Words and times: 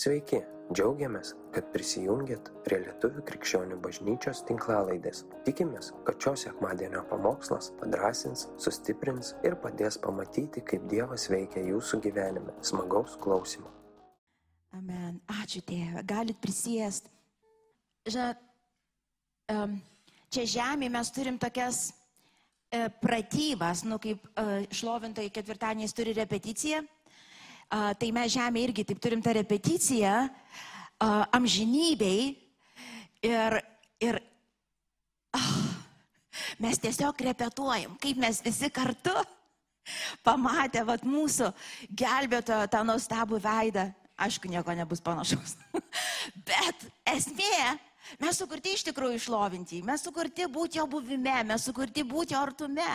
Sveiki, 0.00 0.38
džiaugiamės, 0.72 1.34
kad 1.52 1.66
prisijungiat 1.74 2.46
prie 2.64 2.78
Lietuvų 2.86 3.20
krikščionių 3.28 3.76
bažnyčios 3.84 4.38
tinklalaidės. 4.48 5.26
Tikimės, 5.44 5.90
kad 6.06 6.16
šios 6.24 6.46
sekmadienio 6.46 7.02
pamokslas 7.10 7.68
padrasins, 7.82 8.46
sustiprins 8.56 9.34
ir 9.44 9.58
padės 9.60 9.98
pamatyti, 10.00 10.62
kaip 10.64 10.86
Dievas 10.88 11.26
veikia 11.28 11.66
jūsų 11.66 12.00
gyvenime. 12.06 12.54
Smagaus 12.64 13.18
klausimų. 13.20 13.68
Amen. 14.78 15.18
Ačiū 15.42 15.60
Tėve. 15.68 16.06
Galit 16.08 16.40
prisėst. 16.40 17.10
Žinot, 18.08 18.40
čia 20.32 20.46
žemėje 20.54 20.94
mes 20.96 21.12
turim 21.12 21.36
tokias 21.44 21.82
e, 21.90 22.86
pratybas, 23.04 23.84
nu 23.84 24.00
kaip 24.00 24.24
e, 24.32 24.64
šlovintojai 24.80 25.34
ketvirtadieniais 25.36 25.92
turi 25.92 26.16
repeticiją. 26.22 26.86
Tai 27.70 28.08
mes 28.14 28.32
žemė 28.34 28.64
irgi 28.66 28.84
taip 28.86 28.98
turim 29.02 29.20
tą 29.22 29.34
repeticiją 29.36 30.14
amžinybei 31.32 32.34
ir, 33.22 33.58
ir 34.02 34.18
ah, 35.36 35.52
mes 36.60 36.80
tiesiog 36.82 37.22
repetuojam, 37.30 37.94
kaip 38.02 38.18
mes 38.20 38.42
visi 38.44 38.70
kartu 38.74 39.14
pamatę 40.26 40.82
vat, 40.86 41.04
mūsų 41.06 41.50
gelbėtojo 41.96 42.66
tą 42.70 42.82
nuostabų 42.86 43.40
veidą. 43.42 43.88
Aišku, 44.20 44.50
nieko 44.52 44.74
nebus 44.76 45.00
panašaus. 45.00 45.56
Bet 46.48 46.84
esmė, 47.08 47.78
mes 48.18 48.40
sukurti 48.40 48.74
iš 48.74 48.84
tikrųjų 48.88 49.20
išlovinti, 49.20 49.82
mes 49.86 50.02
sukurti 50.06 50.48
būti 50.50 50.80
jo 50.80 50.86
buvime, 50.90 51.36
mes 51.52 51.68
sukurti 51.68 52.04
būti 52.06 52.34
jo 52.34 52.42
artume. 52.42 52.90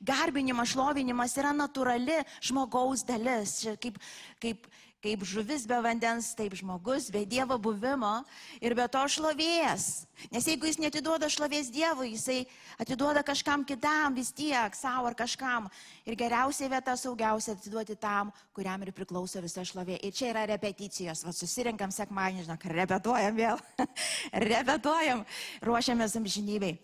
Garbinimas, 0.00 0.72
šlovinimas 0.72 1.36
yra 1.40 1.52
natūrali 1.56 2.22
žmogaus 2.40 3.04
dalis. 3.04 3.60
Kaip, 3.82 4.00
kaip, 4.42 4.66
kaip 5.04 5.24
žuvis 5.28 5.66
be 5.68 5.76
vandens, 5.84 6.30
taip 6.36 6.54
žmogus 6.56 7.10
be 7.12 7.24
Dievo 7.28 7.58
buvimo 7.60 8.22
ir 8.64 8.74
be 8.76 8.86
to 8.88 9.02
šlovės. 9.12 10.06
Nes 10.32 10.46
jeigu 10.48 10.68
jis 10.70 10.78
netiduoda 10.80 11.28
šlovės 11.28 11.68
Dievui, 11.74 12.14
jisai 12.14 12.44
atiduoda 12.80 13.20
kažkam 13.26 13.66
kitam 13.68 14.16
vis 14.16 14.32
tiek, 14.32 14.76
savo 14.78 15.10
ar 15.10 15.16
kažkam. 15.18 15.68
Ir 16.08 16.16
geriausia 16.16 16.70
vieta, 16.72 16.94
saugiausia 16.96 17.52
atiduoti 17.56 17.98
tam, 18.00 18.32
kuriam 18.56 18.80
ir 18.86 18.94
priklauso 18.96 19.42
visa 19.44 19.64
šlovė. 19.66 19.98
Ir 20.00 20.14
čia 20.16 20.30
yra 20.32 20.46
repeticijos. 20.54 21.24
Va, 21.26 21.34
susirinkam 21.36 21.92
sekmanį, 21.92 22.46
žinok, 22.46 22.64
repetuojam 22.72 23.36
vėl. 23.36 23.60
repetuojam, 24.54 25.26
ruošiamės 25.66 26.16
amžinybei. 26.22 26.78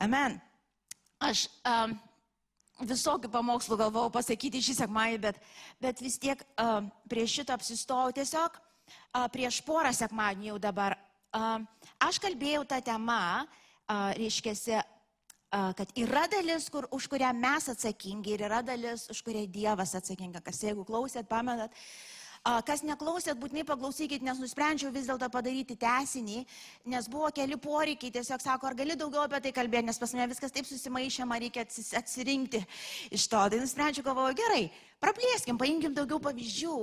Amen. 0.00 0.40
Aš 1.22 1.46
um, 1.68 1.98
visokių 2.88 3.30
pamokslų 3.32 3.78
galvojau 3.80 4.12
pasakyti 4.14 4.62
šį 4.62 4.76
sekmąjį, 4.82 5.18
bet, 5.22 5.40
bet 5.82 6.02
vis 6.04 6.18
tiek 6.22 6.42
uh, 6.56 6.84
prie 7.10 7.26
šito 7.30 7.54
apsistojau 7.54 8.14
tiesiog 8.16 8.58
uh, 8.58 9.26
prieš 9.32 9.60
porą 9.66 9.92
sekmadienį 9.96 10.52
jau 10.52 10.58
dabar. 10.62 10.96
Uh, 11.32 11.62
aš 12.02 12.20
kalbėjau 12.22 12.64
tą 12.68 12.80
temą, 12.84 13.44
uh, 13.44 14.10
reiškia, 14.18 14.54
uh, 14.76 15.70
kad 15.78 15.92
yra 15.96 16.26
dalis, 16.32 16.68
kur, 16.72 16.88
už 16.92 17.08
kurią 17.12 17.32
mes 17.36 17.68
atsakingi 17.72 18.36
ir 18.36 18.46
yra 18.48 18.62
dalis, 18.66 19.08
už 19.12 19.22
kurią 19.24 19.46
Dievas 19.52 19.94
atsakinga. 19.98 20.44
Kas 20.44 20.60
jeigu 20.66 20.84
klausėt, 20.88 21.30
pamenat, 21.30 21.72
A, 21.72 22.11
Kas 22.42 22.80
neklausėt, 22.82 23.38
būtinai 23.38 23.62
paklausykit, 23.62 24.22
nes 24.26 24.40
nusprendžiau 24.42 24.90
vis 24.90 25.06
dėlto 25.06 25.28
padaryti 25.30 25.76
tesinį, 25.78 26.40
nes 26.90 27.06
buvo 27.06 27.28
keli 27.30 27.54
poreikiai, 27.54 28.10
tiesiog 28.16 28.42
sako, 28.42 28.66
ar 28.66 28.74
gali 28.74 28.96
daugiau 28.98 29.22
apie 29.28 29.38
tai 29.44 29.52
kalbėti, 29.54 29.86
nes 29.86 30.00
pas 30.02 30.10
mane 30.16 30.26
viskas 30.32 30.50
taip 30.50 30.66
susimaišė, 30.66 31.22
man 31.30 31.38
reikia 31.44 31.62
atsirinkti 32.00 32.64
iš 33.14 33.28
to. 33.30 33.44
Tai 33.46 33.62
nusprendžiau, 33.62 34.08
galvoju, 34.08 34.34
gerai, 34.42 34.64
praplėskim, 34.98 35.54
paimkim 35.54 35.94
daugiau 35.94 36.18
pavyzdžių, 36.24 36.74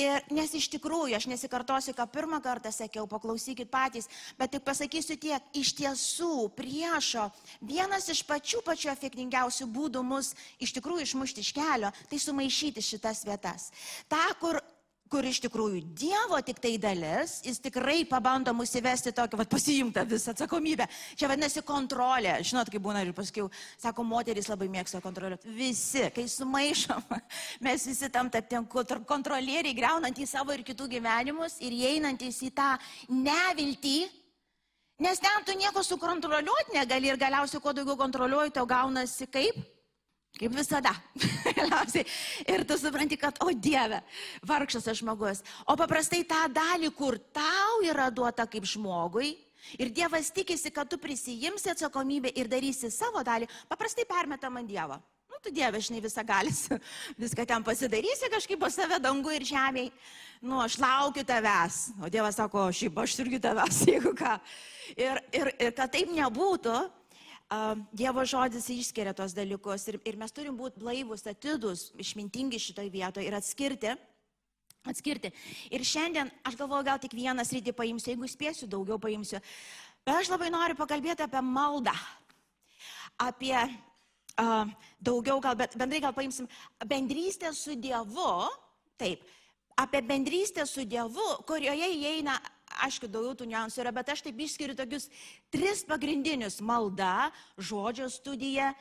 ir, 0.00 0.24
nes 0.40 0.56
iš 0.56 0.70
tikrųjų, 0.72 1.18
aš 1.20 1.28
nesikartosiu, 1.34 1.92
ką 2.00 2.08
pirmą 2.08 2.40
kartą 2.40 2.72
sakiau, 2.72 3.04
paklausykit 3.04 3.68
patys, 3.68 4.08
bet 4.40 4.56
tik 4.56 4.64
pasakysiu 4.64 5.20
tiek, 5.20 5.52
iš 5.52 5.76
tiesų 5.82 6.48
priešo 6.56 7.28
vienas 7.60 8.08
iš 8.08 8.24
pačių 8.24 8.64
pačių 8.64 8.94
efektingiausių 8.96 9.68
būdų 9.68 10.00
mus 10.00 10.32
iš 10.64 10.72
tikrųjų 10.78 11.10
išmušti 11.10 11.44
iš 11.44 11.52
kelio, 11.60 11.92
tai 12.08 12.20
sumaišyti 12.24 12.84
šitas 12.84 13.26
vietas. 13.28 13.68
Ta, 14.08 14.30
kur 14.40 14.64
kur 15.14 15.26
iš 15.28 15.38
tikrųjų 15.44 15.80
Dievo 15.94 16.40
tik 16.42 16.58
tai 16.62 16.72
dalis, 16.82 17.36
jis 17.46 17.60
tikrai 17.62 18.00
pabando 18.08 18.50
mus 18.56 18.72
įvesti 18.74 19.12
tokį, 19.14 19.38
va, 19.38 19.46
pasiimtą 19.46 20.02
visą 20.10 20.32
atsakomybę. 20.34 20.88
Čia 21.14 21.28
vadinasi 21.30 21.62
kontrolė. 21.66 22.32
Žinot, 22.42 22.72
kaip 22.72 22.82
būna 22.82 23.04
ir 23.04 23.12
paskui, 23.14 23.44
sako, 23.78 24.02
moteris 24.08 24.50
labai 24.50 24.66
mėgsta 24.72 24.98
kontroliuoti. 25.04 25.52
Visi, 25.54 26.02
kai 26.16 26.26
sumaišom, 26.30 27.06
mes 27.66 27.86
visi 27.86 28.10
tam 28.10 28.32
taptėm 28.34 28.66
kontrolieriai, 29.06 29.76
greunantys 29.76 30.34
savo 30.34 30.56
ir 30.56 30.64
kitų 30.66 30.90
gyvenimus 30.96 31.60
ir 31.62 31.76
įeinantys 31.78 32.42
į 32.48 32.50
tą 32.58 32.72
neviltį. 33.12 33.98
Nes 35.04 35.22
ten 35.22 35.46
tu 35.46 35.54
nieko 35.58 35.82
sukontroliuoti 35.82 36.74
negali 36.74 37.10
ir 37.12 37.20
galiausiai, 37.22 37.62
kuo 37.62 37.74
daugiau 37.74 37.98
kontroliuoji, 38.02 38.54
tau 38.58 38.66
gaunasi 38.66 39.30
kaip? 39.30 39.62
Kaip 40.34 40.50
visada. 40.50 40.90
Ir 42.52 42.64
tu 42.66 42.76
supranti, 42.78 43.16
kad, 43.18 43.36
o 43.44 43.52
Dieve, 43.54 44.00
vargšas 44.42 44.88
aš 44.90 45.04
žmogus. 45.04 45.44
O 45.70 45.76
paprastai 45.78 46.24
tą 46.26 46.40
dalį, 46.50 46.90
kur 46.96 47.20
tau 47.30 47.84
yra 47.86 48.08
duota 48.10 48.46
kaip 48.50 48.66
žmogui, 48.66 49.36
ir 49.78 49.92
Dievas 49.94 50.32
tikisi, 50.34 50.72
kad 50.74 50.90
tu 50.90 50.98
prisijimsi 50.98 51.70
atsakomybę 51.70 52.32
ir 52.34 52.50
darysi 52.50 52.90
savo 52.90 53.22
dalį, 53.22 53.46
paprastai 53.70 54.08
permeta 54.10 54.50
man 54.50 54.66
Dievą. 54.66 54.98
Nu, 55.30 55.38
tu 55.38 55.54
Dieve, 55.54 55.78
žinai, 55.78 56.02
visą 56.02 56.26
galis, 56.26 56.66
viską 57.22 57.46
ten 57.46 57.62
pasidarysi 57.62 58.32
kažkaip 58.32 58.58
po 58.58 58.72
save 58.74 58.98
dangų 59.02 59.38
ir 59.38 59.46
žemėje. 59.46 59.94
Nu, 60.44 60.58
aš 60.60 60.80
laukiu 60.82 61.22
tavęs. 61.24 61.94
O 62.02 62.10
Dievas 62.10 62.36
sako, 62.42 62.66
šiaip 62.74 62.98
aš 63.00 63.14
irgi 63.22 63.38
tavęs, 63.46 63.84
jeigu 63.92 64.16
ką. 64.18 64.34
Ir, 64.98 65.22
ir, 65.30 65.54
ir 65.62 65.72
kad 65.78 65.94
taip 65.94 66.10
nebūtų, 66.10 66.74
Dievo 67.92 68.24
žodis 68.24 68.66
išskiria 68.72 69.12
tos 69.14 69.34
dalykus 69.36 69.84
ir, 69.92 70.00
ir 70.08 70.16
mes 70.18 70.32
turim 70.32 70.56
būti 70.56 70.80
blaivus, 70.80 71.26
atidus, 71.28 71.90
išmintingi 72.00 72.58
šitoje 72.58 72.90
vietoje 72.90 73.28
ir 73.28 73.36
atskirti. 73.36 73.94
Atskirti. 74.84 75.30
Ir 75.72 75.84
šiandien 75.84 76.28
aš 76.44 76.56
galvoju, 76.60 76.84
gal 76.84 76.98
tik 77.00 77.14
vieną 77.16 77.44
sritį 77.46 77.72
paimsiu, 77.76 78.12
jeigu 78.12 78.28
spėsiu, 78.28 78.68
daugiau 78.68 78.98
paimsiu. 79.00 79.40
Bet 80.04 80.18
aš 80.18 80.32
labai 80.32 80.50
noriu 80.52 80.76
pakalbėti 80.76 81.24
apie 81.24 81.40
maldą. 81.40 81.94
Apie 83.22 83.54
uh, 83.56 84.72
daugiau, 85.00 85.38
gal, 85.40 85.56
bet 85.56 85.76
bendrai 85.80 86.02
gal 86.04 86.12
paimsim 86.16 86.48
bendrystę 86.84 87.52
su 87.56 87.78
Dievu. 87.80 88.50
Taip, 89.00 89.24
apie 89.80 90.02
bendrystę 90.04 90.66
su 90.68 90.84
Dievu, 90.84 91.30
kurioje 91.48 91.88
įeina 91.96 92.36
aišku, 92.86 93.08
daugiau 93.10 93.36
tų 93.38 93.48
niuansų 93.50 93.82
yra, 93.84 93.92
bet 93.94 94.10
aš 94.14 94.24
taip 94.26 94.40
išskiriu 94.40 94.74
tokius 94.78 95.08
tris 95.52 95.84
pagrindinius- 95.86 96.60
malda, 96.70 97.30
žodžio 97.58 98.10
studija 98.10 98.74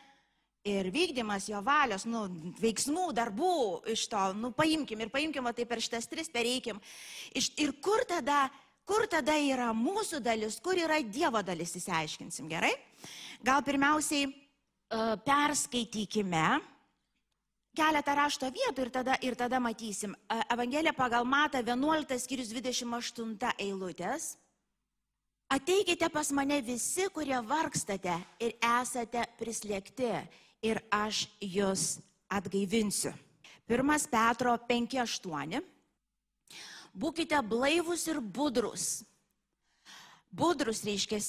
ir 0.63 0.87
vykdymas 0.91 1.49
jo 1.49 1.59
valios, 1.61 2.05
nu, 2.05 2.27
veiksmų, 2.59 3.11
darbų 3.13 3.83
iš 3.91 4.07
to, 4.07 4.33
nu, 4.33 4.51
paimkim 4.51 5.01
ir 5.01 5.09
paimkim, 5.09 5.45
o 5.45 5.51
tai 5.51 5.65
per 5.65 5.81
šitas 5.83 6.07
tris 6.07 6.29
pereikim. 6.29 6.79
Iš, 7.35 7.51
ir 7.59 7.73
kur 7.83 8.05
tada, 8.07 8.49
kur 8.85 9.05
tada 9.07 9.35
yra 9.35 9.73
mūsų 9.75 10.21
dalis, 10.23 10.59
kur 10.63 10.79
yra 10.79 11.01
Dievo 11.03 11.43
dalis, 11.43 11.75
įsiaiškinsim, 11.75 12.47
gerai? 12.47 12.71
Gal 13.43 13.61
pirmiausiai 13.61 14.29
uh, 14.29 15.15
perskaitykime 15.19 16.72
keletą 17.77 18.15
rašto 18.17 18.49
vietų 18.53 18.85
ir 18.85 18.91
tada, 18.93 19.17
ir 19.21 19.35
tada 19.35 19.59
matysim. 19.59 20.13
E, 20.29 20.39
Evangelija 20.53 20.93
pagal 20.93 21.25
Mata 21.25 21.61
11 21.63 22.19
skyrius 22.21 22.53
28 22.53 23.53
eilutės. 23.57 24.33
Ateikite 25.53 26.09
pas 26.09 26.31
mane 26.33 26.61
visi, 26.65 27.05
kurie 27.13 27.37
vargstate 27.45 28.15
ir 28.41 28.55
esate 28.57 29.25
prislėgti 29.37 30.09
ir 30.65 30.81
aš 30.89 31.27
jūs 31.41 31.99
atgaivinsiu. 32.31 33.13
1 33.69 34.09
Petro 34.11 34.55
5.8. 34.69 35.61
Būkite 36.93 37.39
blaivus 37.49 38.07
ir 38.07 38.19
budrus 38.21 39.03
Budrus 40.33 40.79
reiškia, 40.81 41.19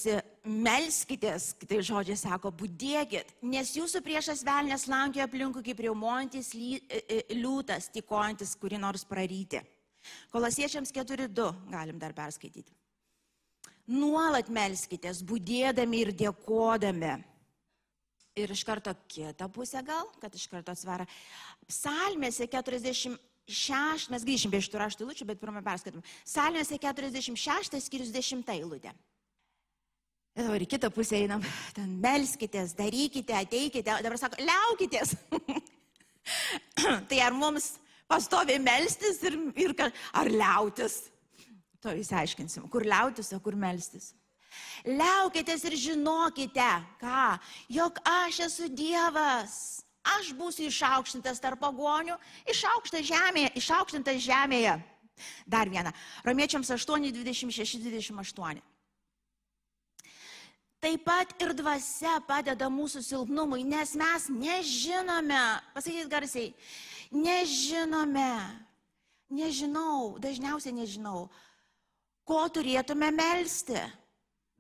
melskitės, 0.49 1.51
kitai 1.61 1.83
žodžiai 1.85 2.17
sako, 2.17 2.49
būdėkit, 2.57 3.35
nes 3.45 3.75
jūsų 3.77 4.01
priešas 4.05 4.41
velnės 4.47 4.87
lankė 4.89 5.21
aplinkui 5.27 5.61
kaip 5.67 5.83
riaumojantis 5.85 6.55
e, 6.57 6.79
e, 6.89 7.19
liūtas, 7.37 7.91
tikojantis 7.93 8.55
kurį 8.57 8.81
nors 8.81 9.05
praryti. 9.05 9.61
Kolosiečiams 10.33 10.93
4.2 10.97 11.51
galim 11.69 12.01
dar 12.01 12.17
perskaityti. 12.17 12.73
Nuolat 13.93 14.49
melskitės, 14.49 15.21
būdėdami 15.29 16.01
ir 16.07 16.15
dėkodami. 16.25 17.13
Ir 18.41 18.51
iš 18.57 18.65
karto 18.65 18.97
kitą 19.13 19.51
pusę 19.53 19.85
gal, 19.85 20.09
kad 20.23 20.33
iš 20.35 20.49
karto 20.49 20.73
atsvara. 20.73 21.05
Psalmėse 21.69 22.49
40 22.49 23.21
šeš, 23.49 24.09
mes 24.13 24.25
grįšim 24.25 24.53
prie 24.53 24.63
šitų 24.65 24.81
raštų 24.81 25.05
eilučių, 25.05 25.27
bet 25.29 25.41
pirmą 25.41 25.63
perskaitom. 25.65 26.05
Salmėse 26.29 26.79
46 26.81 27.81
skyrius 27.85 28.13
10 28.15 28.49
eilutė. 28.57 28.95
Ir 30.35 30.49
dabar 30.49 30.65
į 30.65 30.67
kitą 30.67 30.91
pusę 30.91 31.21
einam, 31.21 31.45
ten 31.77 31.93
melskitės, 32.03 32.73
darykite, 32.75 33.37
ateikite, 33.39 34.01
dabar 34.03 34.19
sako, 34.19 34.41
liaukitės. 34.43 35.15
tai 37.11 37.21
ar 37.23 37.37
mums 37.37 37.77
pastovi 38.11 38.57
melstis 38.59 39.23
ir, 39.29 39.39
ir 39.55 39.77
ar 39.85 40.31
liautis? 40.33 41.05
To 41.85 41.95
įsiaiškinsim, 41.95 42.67
kur 42.73 42.83
liautis, 42.89 43.31
o 43.37 43.39
kur 43.45 43.55
melstis. 43.55 44.11
Liaukitės 44.89 45.63
ir 45.69 45.77
žinokite, 45.79 46.67
ką, 46.99 47.25
jog 47.71 48.01
aš 48.09 48.47
esu 48.49 48.69
Dievas. 48.73 49.84
Aš 50.05 50.35
būsiu 50.37 50.69
išaukštintas 50.69 51.41
tarp 51.41 51.63
pagonių, 51.63 52.19
išaukštintas 52.53 53.09
žemėje, 53.09 53.55
išaukštintas 53.61 54.21
žemėje. 54.21 54.77
Dar 55.47 55.71
viena. 55.71 55.95
Romiečiams 56.27 56.71
8, 56.75 57.09
26, 57.15 57.81
28. 57.81 58.61
Taip 60.85 61.05
pat 61.07 61.31
ir 61.41 61.55
dvasia 61.57 62.19
padeda 62.29 62.69
mūsų 62.69 63.01
silpnumui, 63.07 63.63
nes 63.65 63.95
mes 63.97 64.27
nežinome, 64.29 65.41
pasakykit 65.73 66.11
garsiai, 66.13 66.51
nežinome, 67.09 68.35
nežinau, 69.33 70.19
dažniausiai 70.21 70.75
nežinau, 70.77 71.31
ko 72.29 72.43
turėtume 72.53 73.09
melstį, 73.17 73.81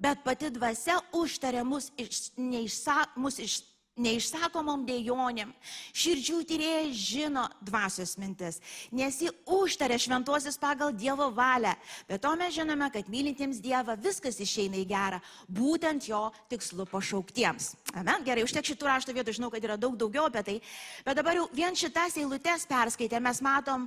bet 0.00 0.24
pati 0.24 0.48
dvasia 0.54 0.96
užtarė 1.12 1.60
mus, 1.68 1.90
iš, 2.00 2.30
neišsa, 2.40 2.96
mus 3.20 3.36
iš, 3.44 3.58
neišsakomom 4.00 4.82
dėjonėm. 4.88 5.52
Širdžių 5.94 6.38
tyrėjai 6.48 6.90
žino 6.98 7.44
dvasios 7.62 8.16
mintis, 8.18 8.58
nes 8.90 9.20
ji 9.22 9.30
užtarė 9.46 9.98
šventuosius 10.02 10.58
pagal 10.60 10.92
Dievo 10.94 11.28
valią. 11.34 11.74
Bet 12.08 12.24
to 12.24 12.34
mes 12.38 12.54
žinome, 12.56 12.90
kad 12.94 13.10
mylintiems 13.10 13.62
Dievą 13.62 13.96
viskas 14.00 14.40
išeina 14.42 14.80
į 14.82 14.86
gerą, 14.90 15.20
būtent 15.46 16.08
jo 16.10 16.26
tikslu 16.50 16.88
pašauktiems. 16.90 17.74
Amen. 17.94 18.26
Gerai, 18.26 18.46
užtek 18.46 18.66
šitų 18.66 18.90
rašto 18.90 19.14
vietų, 19.14 19.36
žinau, 19.38 19.52
kad 19.54 19.64
yra 19.64 19.78
daug 19.78 19.96
daugiau 20.00 20.26
apie 20.26 20.42
tai. 20.42 20.58
Bet 21.06 21.20
dabar 21.20 21.38
jau 21.38 21.48
vien 21.54 21.78
šitas 21.78 22.18
eilutes 22.18 22.66
perskaitę 22.70 23.22
mes 23.22 23.42
matom, 23.44 23.86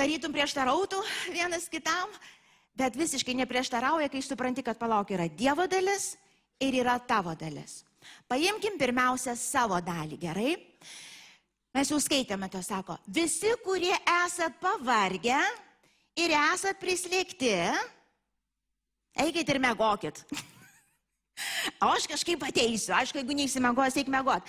tarytum 0.00 0.32
prieštarautų 0.32 1.04
vienas 1.34 1.68
kitam, 1.68 2.08
bet 2.74 2.96
visiškai 2.96 3.36
neprieštarauja, 3.44 4.08
kai 4.08 4.24
supranti, 4.24 4.64
kad 4.64 4.80
palauk 4.80 5.12
yra 5.12 5.28
Dievo 5.28 5.68
dalis 5.68 6.14
ir 6.64 6.80
yra 6.80 6.96
tavo 7.04 7.36
dalis. 7.36 7.82
Paimkim 8.30 8.78
pirmiausia 8.80 9.36
savo 9.38 9.80
dalį, 9.84 10.20
gerai? 10.20 10.54
Mes 11.74 11.90
jau 11.90 11.98
skaitėme 11.98 12.46
to, 12.52 12.60
sako, 12.62 12.94
visi, 13.10 13.50
kurie 13.64 13.94
esat 14.22 14.60
pavargę 14.62 15.40
ir 16.22 16.34
esat 16.38 16.78
prislėgti, 16.78 17.50
eikit 19.24 19.50
ir 19.50 19.58
megokit. 19.58 20.20
O 21.82 21.88
aš 21.96 22.06
kažkaip 22.06 22.46
ateisiu, 22.46 22.94
aišku, 22.94 23.18
jeigu 23.18 23.34
neįsimegos, 23.34 23.98
eik 23.98 24.10
megot. 24.12 24.46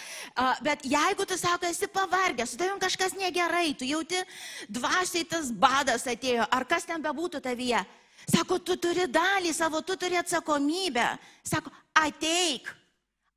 Bet 0.62 0.86
jeigu 0.86 1.26
tu 1.26 1.38
sako, 1.42 1.66
esi 1.66 1.90
pavargęs, 1.90 2.54
su 2.54 2.62
tavim 2.62 2.78
kažkas 2.82 3.18
negerai, 3.18 3.74
tu 3.74 3.90
jauti 3.90 4.22
dvasiai 4.70 5.26
tas 5.26 5.50
badas 5.50 6.06
atėjo, 6.06 6.46
ar 6.46 6.70
kas 6.70 6.86
ten 6.86 7.02
bebūtų 7.02 7.42
tavyje, 7.42 7.82
sako, 8.30 8.62
tu 8.62 8.78
turi 8.78 9.10
dalį 9.10 9.54
savo, 9.58 9.82
tu 9.82 9.98
turi 9.98 10.22
atsakomybę. 10.22 11.10
Sako, 11.42 11.74
ateik, 11.98 12.70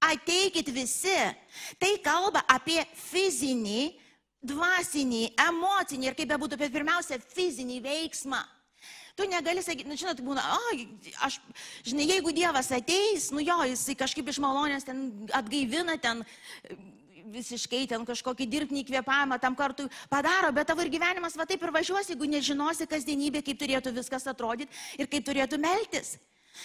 Ateikit 0.04 0.68
visi. 0.70 1.16
Tai 1.80 1.90
kalba 2.04 2.44
apie 2.46 2.80
fizinį, 3.08 3.88
dvasinį, 4.46 5.24
emocinį 5.48 6.10
ir 6.10 6.16
kaip 6.18 6.30
bebūtų, 6.30 6.60
bet 6.60 6.74
pirmiausia, 6.74 7.18
fizinį 7.34 7.80
veiksmą. 7.82 8.44
Tu 9.18 9.26
negali 9.26 9.64
sakyti, 9.66 9.88
nu, 9.90 9.96
žinot, 9.98 10.20
būna, 10.22 10.44
o, 10.54 10.74
aš, 11.26 11.40
žinai, 11.82 12.06
jeigu 12.06 12.30
Dievas 12.30 12.70
ateis, 12.70 13.32
nu 13.34 13.42
jo, 13.42 13.56
jisai 13.66 13.96
kažkaip 13.98 14.30
iš 14.30 14.38
malonės 14.38 14.86
ten 14.86 15.08
atgaivina, 15.34 15.96
ten 15.98 16.22
visiškai 17.32 17.82
ten 17.90 18.06
kažkokį 18.08 18.46
dirbtinį 18.48 18.84
kvėpavimą 18.88 19.40
tam 19.42 19.56
kartui 19.58 19.88
padaro, 20.10 20.52
bet 20.54 20.70
tavo 20.70 20.84
ir 20.84 20.92
gyvenimas 20.92 21.36
va 21.38 21.46
taip 21.48 21.66
ir 21.66 21.74
važiuos, 21.74 22.08
jeigu 22.12 22.30
nežinosi 22.30 22.86
kasdienybė, 22.88 23.42
kaip 23.44 23.58
turėtų 23.60 23.92
viskas 23.98 24.26
atrodyti 24.30 24.70
ir 25.02 25.10
kaip 25.10 25.26
turėtų 25.26 25.60
meltis. 25.60 26.16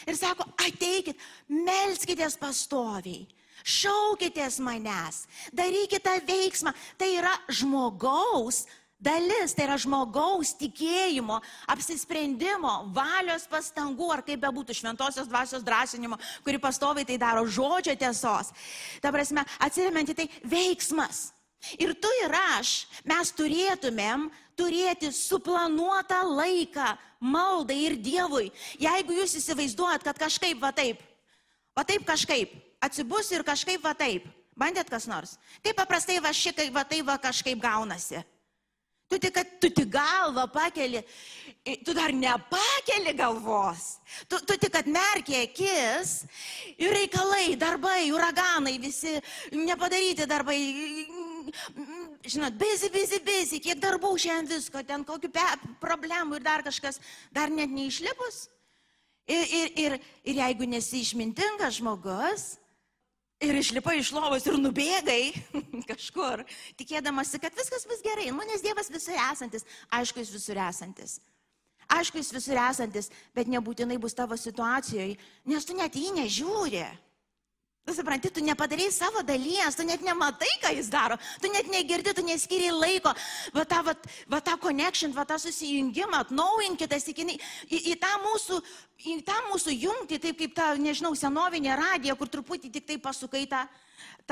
Ir 0.07 0.17
sako, 0.19 0.47
ateikit, 0.61 1.19
melskitės 1.47 2.37
pastoviai, 2.39 3.25
šaukitės 3.63 4.59
manęs, 4.63 5.23
darykite 5.55 6.03
tą 6.03 6.17
veiksmą. 6.27 6.73
Tai 6.99 7.09
yra 7.15 7.33
žmogaus 7.47 8.65
dalis, 9.03 9.53
tai 9.55 9.67
yra 9.67 9.77
žmogaus 9.79 10.53
tikėjimo, 10.59 11.39
apsisprendimo, 11.71 12.73
valios 12.95 13.45
pastangų, 13.51 14.09
ar 14.15 14.23
kaip 14.25 14.41
bebūtų 14.43 14.75
šventosios 14.77 15.29
dvasios 15.29 15.65
drąsinimo, 15.65 16.19
kuri 16.45 16.61
pastoviai 16.61 17.07
tai 17.07 17.19
daro 17.21 17.43
žodžio 17.45 17.97
tiesos. 17.99 18.53
Ta 19.03 19.11
prasme, 19.13 19.43
atsiremiant 19.63 20.13
į 20.13 20.17
tai 20.21 20.29
veiksmas. 20.47 21.31
Ir 21.79 21.93
tu 21.95 22.09
ir 22.23 22.33
aš, 22.57 22.83
mes 23.07 23.31
turėtumėm 23.37 24.27
turėti 24.59 25.13
suplanuotą 25.15 26.19
laiką 26.27 26.89
maldai 27.23 27.79
ir 27.87 27.97
Dievui. 28.03 28.51
Jeigu 28.81 29.15
jūs 29.21 29.37
įsivaizduojat, 29.39 30.03
kad 30.03 30.19
kažkaip 30.19 30.59
va 30.61 30.73
taip, 30.75 31.01
va 31.75 31.87
taip 31.87 32.05
kažkaip, 32.07 32.51
atsibus 32.83 33.31
ir 33.31 33.45
kažkaip 33.47 33.81
va 33.83 33.95
taip, 33.97 34.27
bandėt 34.59 34.91
kas 34.91 35.07
nors. 35.09 35.37
Taip 35.63 35.79
paprastai 35.79 36.19
va 36.23 36.35
šikai 36.35 36.69
va 36.75 36.83
taip 36.87 37.07
va 37.07 37.17
kažkaip 37.21 37.61
gaunasi. 37.63 38.23
Tu 39.13 39.19
tik, 39.19 39.35
tu 39.61 39.69
tik 39.69 39.89
galvą 39.93 40.47
pakeli, 40.49 41.03
tu 41.85 41.93
dar 41.93 42.09
nepakeli 42.09 43.13
galvos. 43.13 43.99
Tu, 44.27 44.39
tu 44.41 44.57
tik 44.57 44.73
atmerkė 44.79 45.43
akis 45.43 46.13
ir 46.79 46.95
reikalai, 46.95 47.53
darbai, 47.59 48.09
uraganai, 48.15 48.79
visi 48.81 49.13
nepadaryti 49.53 50.25
darbai, 50.25 50.57
žinot, 52.25 52.55
busy, 52.59 52.89
busy, 52.93 53.19
busy, 53.23 53.59
kiek 53.63 53.79
darbų 53.83 54.13
šiandien 54.19 54.57
visko, 54.57 54.83
ten 54.87 55.05
kokių 55.07 55.29
pe, 55.33 55.45
problemų 55.83 56.39
ir 56.39 56.45
dar 56.45 56.63
kažkas, 56.65 56.99
dar 57.35 57.51
net 57.53 57.71
neišlipus. 57.73 58.47
Ir, 59.27 59.43
ir, 59.43 59.71
ir, 59.79 59.97
ir 60.27 60.39
jeigu 60.41 60.67
nesi 60.67 60.99
išmintingas 60.99 61.77
žmogus 61.79 62.57
ir 63.43 63.55
išlipai 63.55 63.97
iš 63.99 64.11
lovos 64.15 64.45
ir 64.47 64.57
nubėgai 64.59 65.31
kažkur, 65.91 66.43
tikėdamasi, 66.79 67.39
kad 67.43 67.55
viskas 67.55 67.87
bus 67.87 68.03
gerai, 68.03 68.29
nu, 68.31 68.43
nes 68.47 68.63
Dievas 68.63 68.91
visur 68.91 69.15
esantis, 69.31 69.67
aišku, 69.91 70.23
jis 70.23 70.33
visur 70.35 70.59
esantis. 70.63 71.19
Aišku, 71.91 72.19
jis 72.19 72.31
visur 72.33 72.59
esantis, 72.59 73.09
bet 73.35 73.49
nebūtinai 73.51 73.99
bus 74.01 74.15
tavo 74.15 74.37
situacijoje, 74.39 75.17
nes 75.49 75.67
tu 75.67 75.75
net 75.75 75.95
jį 75.99 76.13
nežiūri. 76.21 76.85
Tu 77.83 77.91
supranti, 77.91 78.29
tu 78.31 78.39
nepadarai 78.39 78.87
savo 78.91 79.21
dalies, 79.27 79.75
tu 79.75 79.83
net 79.83 79.99
nematai, 79.99 80.47
ką 80.63 80.69
jis 80.71 80.87
daro, 80.87 81.17
tu 81.41 81.49
net 81.51 81.67
negirdi, 81.67 82.13
tu 82.15 82.23
neskiriai 82.23 82.71
laiko, 82.71 83.11
va 83.51 83.65
tą, 83.67 83.81
va, 83.83 83.93
va 84.31 84.39
tą 84.39 84.55
connection, 84.57 85.11
va 85.11 85.25
tą 85.27 85.35
susijungimą, 85.35 86.21
atnaujinkite 86.23 86.95
į, 86.95 87.25
į, 87.67 87.81
į, 87.91 87.97
tą 87.99 88.13
mūsų, 88.23 88.61
į 89.03 89.17
tą 89.27 89.35
mūsų 89.49 89.75
jungtį, 89.75 90.21
taip 90.23 90.39
kaip 90.39 90.55
ta, 90.55 90.69
nežinau, 90.79 91.11
senovinė 91.11 91.75
radija, 91.75 92.15
kur 92.15 92.31
truputį 92.31 92.71
tik 92.71 92.87
tai 92.87 92.97
pasukai 93.03 93.43
tą, 93.51 93.65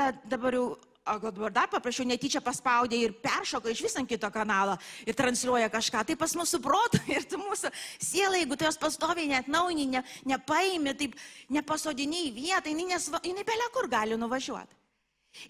tą 0.00 0.08
dabar 0.24 0.56
jau 0.56 0.66
o 1.06 1.18
dabar 1.18 1.50
dar 1.50 1.68
paprašiau, 1.70 2.06
netyčia 2.06 2.40
paspaudė 2.44 2.98
ir 3.02 3.14
peršoka 3.22 3.70
iš 3.72 3.82
vis 3.82 3.96
ant 3.98 4.08
kito 4.08 4.28
kanalo 4.30 4.76
ir 5.06 5.16
transliuoja 5.18 5.70
kažką. 5.72 6.04
Tai 6.06 6.16
pas 6.18 6.34
mūsų 6.38 6.60
protą 6.62 7.00
ir 7.14 7.26
tu 7.26 7.40
mūsų 7.40 7.72
sielą, 7.98 8.38
jeigu 8.38 8.58
tu 8.58 8.66
jos 8.68 8.78
pastoviai 8.78 9.30
net 9.30 9.50
naujini, 9.50 9.98
ne, 9.98 10.04
nepaimi, 10.34 10.94
taip 10.98 11.18
nepasodini 11.50 12.28
į 12.28 12.32
vietą, 12.38 12.70
jinai, 12.70 12.92
nesva, 12.94 13.22
jinai 13.26 13.46
belia 13.48 13.68
kur 13.74 13.90
gali 13.90 14.18
nuvažiuoti. 14.20 14.78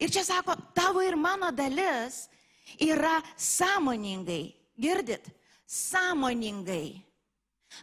Ir 0.01 0.13
čia 0.15 0.23
sako, 0.25 0.57
tavo 0.77 1.03
ir 1.03 1.19
mano 1.19 1.51
dalis 1.53 2.29
yra 2.81 3.19
sąmoningai, 3.37 4.45
girdit, 4.79 5.27
sąmoningai 5.67 7.03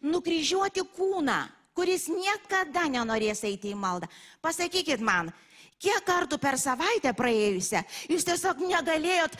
nukryžiuoti 0.06 0.84
kūną, 0.96 1.40
kuris 1.76 2.08
niekada 2.12 2.86
nenorės 2.92 3.44
eiti 3.48 3.74
į 3.74 3.78
maldą. 3.80 4.10
Pasakykit 4.44 5.04
man, 5.04 5.32
Kiek 5.80 6.04
kartų 6.04 6.36
per 6.44 6.58
savaitę 6.60 7.14
praėjusią 7.16 7.80
jūs 8.12 8.26
tiesiog 8.28 8.60
negalėjot, 8.68 9.36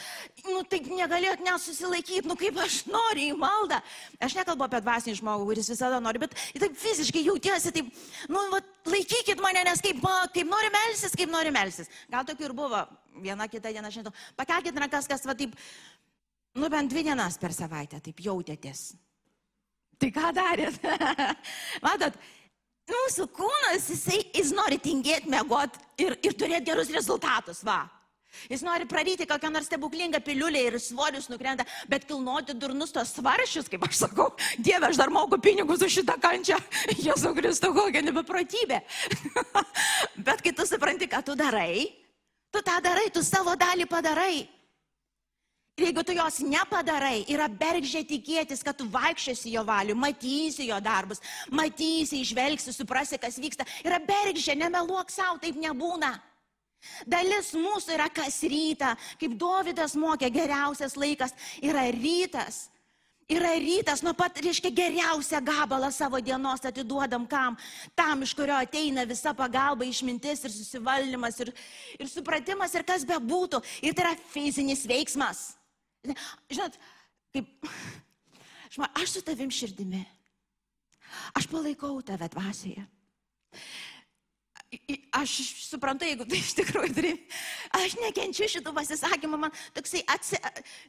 nu 0.48 0.62
taip 0.72 0.86
negalėjot 0.88 1.42
nesusilaikyti, 1.44 2.28
nu 2.30 2.38
kaip 2.40 2.56
aš 2.64 2.78
noriu 2.88 3.26
į 3.34 3.36
maldą. 3.40 3.82
Aš 4.24 4.38
nekalbu 4.38 4.64
apie 4.64 4.80
dvasinį 4.86 5.18
žmogų, 5.20 5.50
kuris 5.50 5.72
visada 5.74 6.00
nori, 6.00 6.22
bet 6.24 6.38
taip 6.56 6.78
fiziškai 6.80 7.26
jautiesi, 7.26 7.74
taip, 7.76 7.92
nu 8.32 8.46
va, 8.54 8.62
laikykit 8.88 9.44
mane, 9.44 9.66
nes 9.68 9.84
kaip, 9.84 10.00
kaip 10.38 10.48
nori 10.48 10.72
melsis, 10.78 11.18
kaip 11.20 11.34
nori 11.34 11.52
melsis. 11.52 11.92
Gal 12.14 12.24
tokių 12.32 12.48
ir 12.48 12.56
buvo, 12.56 12.86
viena 13.20 13.50
kita 13.52 13.76
diena, 13.76 13.92
žinau, 13.92 14.16
pakelkite 14.40 14.80
rankas, 14.80 15.12
kas 15.12 15.28
va 15.28 15.36
taip, 15.36 15.60
nu 16.56 16.72
bent 16.72 16.92
dvi 16.92 17.04
dienas 17.12 17.36
per 17.42 17.52
savaitę 17.56 18.00
taip 18.08 18.24
jautėtės. 18.24 18.94
Tai 20.00 20.14
ką 20.16 20.32
darėt? 20.32 20.80
Matot, 21.86 22.16
mūsų 22.94 23.30
kūnas, 23.36 23.88
jisai, 23.94 24.20
jis 24.36 24.52
nori 24.56 24.80
tingėti, 24.82 25.30
mėgoti 25.32 25.80
ir, 26.06 26.18
ir 26.26 26.36
turėti 26.38 26.70
gerus 26.72 26.92
rezultatus, 26.94 27.64
va. 27.66 27.86
Jis 28.50 28.62
nori 28.64 28.86
praryti 28.88 29.26
kokią 29.28 29.50
nors 29.52 29.66
stebuklingą 29.68 30.22
piliulę 30.24 30.62
ir 30.68 30.78
svorius 30.82 31.28
nukrenta, 31.32 31.66
bet 31.90 32.06
kilnoti 32.08 32.54
durnus 32.54 32.94
tos 32.94 33.16
svaršius, 33.18 33.68
kaip 33.72 33.84
aš 33.88 34.04
sakau, 34.04 34.30
Dieve, 34.58 34.86
aš 34.90 35.00
dar 35.02 35.10
moku 35.14 35.40
pinigus 35.42 35.82
už 35.86 36.00
šitą 36.00 36.16
kančią, 36.22 36.60
Jėzau 37.06 37.34
Kristų, 37.38 37.74
kokia 37.76 38.04
nebeprotybė. 38.06 38.80
bet 40.30 40.46
kai 40.46 40.54
tu 40.56 40.68
supranti, 40.70 41.10
ką 41.10 41.24
tu 41.26 41.36
darai, 41.40 41.90
tu 42.54 42.64
tą 42.66 42.78
darai, 42.86 43.10
tu 43.14 43.26
savo 43.26 43.58
dalį 43.60 43.90
padarai. 43.90 44.59
Ir 45.80 45.86
jeigu 45.88 46.04
tu 46.04 46.12
jos 46.12 46.42
nepadarai, 46.44 47.24
yra 47.32 47.46
bergždžia 47.48 48.02
tikėtis, 48.04 48.60
kad 48.68 48.76
tu 48.76 48.84
vaikščiosi 48.92 49.54
jo 49.54 49.62
valiu, 49.64 49.94
matysi 49.96 50.66
jo 50.68 50.76
darbus, 50.84 51.22
matysi, 51.56 52.20
išvelgsi, 52.20 52.74
suprasi, 52.76 53.16
kas 53.16 53.38
vyksta. 53.40 53.64
Yra 53.88 54.02
bergždžia, 54.04 54.58
nemeluok 54.60 55.08
savo, 55.14 55.38
taip 55.40 55.56
nebūna. 55.56 56.18
Dalis 57.08 57.54
mūsų 57.56 57.96
yra 57.96 58.10
kas 58.12 58.42
rytą, 58.44 58.92
kaip 59.22 59.38
Dovydas 59.40 59.96
mokė, 59.96 60.28
geriausias 60.36 60.98
laikas 61.00 61.32
yra 61.64 61.86
rytas. 61.96 62.66
Yra 63.30 63.54
rytas, 63.62 64.02
nuo 64.04 64.12
pat, 64.18 64.40
reiškia, 64.42 64.72
geriausią 64.74 65.40
gabalą 65.46 65.92
savo 65.94 66.20
dienos 66.20 66.66
atiduodam 66.66 67.28
kam? 67.30 67.56
Tam, 67.96 68.26
iš 68.26 68.34
kurio 68.36 68.58
ateina 68.58 69.06
visa 69.08 69.32
pagalba, 69.38 69.86
išmintis 69.86 70.44
ir 70.44 70.52
susivaldymas 70.56 71.40
ir, 71.46 71.54
ir 72.02 72.10
supratimas 72.10 72.74
ir 72.76 72.84
kas 72.84 73.08
be 73.08 73.16
būtų. 73.22 73.62
Ir 73.86 73.94
tai 73.94 74.10
yra 74.10 74.16
fizinis 74.34 74.84
veiksmas. 74.90 75.59
Žinot, 76.06 76.78
kaip, 77.36 77.68
žinot, 78.74 79.02
aš 79.02 79.18
su 79.18 79.26
tavim 79.26 79.52
širdimi. 79.52 80.06
Aš 81.38 81.50
palaikau 81.50 82.00
tave 82.06 82.30
dvasioje. 82.32 82.86
Aš 85.18 85.32
suprantu, 85.66 86.06
jeigu 86.06 86.28
tai 86.30 86.38
iš 86.38 86.52
tikrųjų 86.60 86.92
turi, 86.94 87.12
aš 87.74 87.96
nekenčiu 87.98 88.46
šitų 88.54 88.70
pasisakymų, 88.76 89.40
man 89.42 89.56
toksai, 89.74 90.04
atsi, 90.14 90.38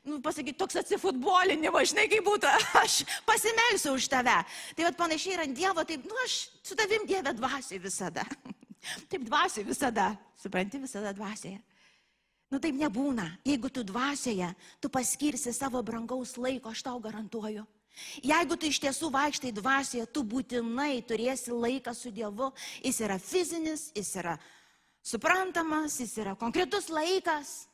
nu, 0.05 0.19
pasakyti, 0.21 0.59
toks 0.61 0.77
atsifutbolinimas, 0.83 1.89
žinai, 1.95 2.05
kaip 2.13 2.27
būtų, 2.27 2.51
aš 2.83 2.99
pasimelsiu 3.25 3.95
už 3.97 4.11
tave. 4.13 4.37
Tai 4.77 4.87
vad 4.91 4.99
panašiai 5.01 5.39
yra 5.39 5.49
Dievo, 5.49 5.87
taip, 5.89 6.05
nu, 6.05 6.19
aš 6.27 6.43
su 6.61 6.77
tavim 6.77 7.09
Dieve 7.09 7.33
dvasiai 7.41 7.81
visada. 7.81 8.27
Taip 9.13 9.25
dvasiai 9.27 9.65
visada, 9.65 10.13
supranti, 10.41 10.79
visada 10.81 11.13
dvasioje. 11.17 11.59
Nu 12.51 12.59
taip 12.59 12.75
nebūna. 12.75 13.29
Jeigu 13.47 13.71
tu 13.71 13.85
dvasioje, 13.87 14.49
tu 14.83 14.91
paskirsi 14.91 15.53
savo 15.55 15.83
brangaus 15.87 16.35
laiko, 16.35 16.73
aš 16.75 16.83
tau 16.83 16.99
garantuoju. 17.03 17.63
Jeigu 18.27 18.57
tu 18.59 18.67
iš 18.71 18.81
tiesų 18.83 19.11
vaikštai 19.15 19.53
dvasioje, 19.55 20.07
tu 20.11 20.25
būtinai 20.27 21.03
turėsi 21.07 21.55
laiką 21.55 21.95
su 21.95 22.11
Dievu. 22.15 22.51
Jis 22.83 23.01
yra 23.07 23.19
fizinis, 23.23 23.91
jis 23.95 24.11
yra 24.19 24.37
suprantamas, 25.03 26.01
jis 26.03 26.17
yra 26.19 26.35
konkretus 26.39 26.91
laikas, 26.91 27.69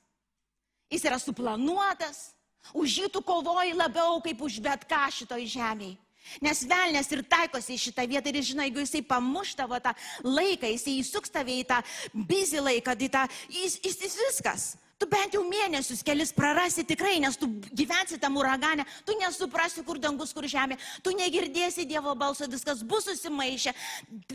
jis 0.93 1.05
yra 1.09 1.21
suplanuotas. 1.21 2.33
Už 2.75 2.99
jį 3.01 3.09
tu 3.15 3.23
kovoji 3.23 3.77
labiau 3.79 4.19
kaip 4.25 4.41
už 4.43 4.59
bet 4.61 4.85
ką 4.91 5.07
šitoj 5.15 5.45
žemėje. 5.47 5.97
Nes 6.45 6.65
velnės 6.69 7.13
ir 7.15 7.25
taikosi 7.27 7.77
į 7.77 7.83
šitą 7.89 8.07
vietą 8.09 8.33
ir 8.33 8.43
žinai, 8.47 8.71
jeigu 8.71 8.85
jisai 8.85 9.05
pamuš 9.07 9.55
tavo 9.59 9.79
tą 9.83 9.95
laiką, 10.25 10.71
jisai 10.73 10.99
įsuks 11.03 11.33
tave 11.33 11.61
į 11.61 11.69
tą 11.69 11.83
bizį 12.15 12.65
laiką, 12.71 12.97
į 12.97 13.13
tą, 13.13 13.29
jis, 13.53 13.79
jis, 13.85 14.03
jis 14.07 14.19
viskas. 14.25 14.67
Tu 14.97 15.05
bent 15.13 15.35
jau 15.37 15.43
mėnesius 15.45 16.01
kelis 16.01 16.31
prarasi 16.33 16.81
tikrai, 16.89 17.19
nes 17.21 17.35
tu 17.37 17.51
gyvensi 17.77 18.17
tam 18.21 18.39
uraganę, 18.41 18.87
tu 19.05 19.13
nesuprasi, 19.21 19.83
kur 19.85 20.01
dangus, 20.01 20.33
kur 20.33 20.47
žemė, 20.49 20.79
tu 21.05 21.13
negirdėsi 21.13 21.85
Dievo 21.85 22.15
balso, 22.17 22.49
viskas 22.49 22.81
bus 22.81 23.05
susimaišę. 23.05 23.75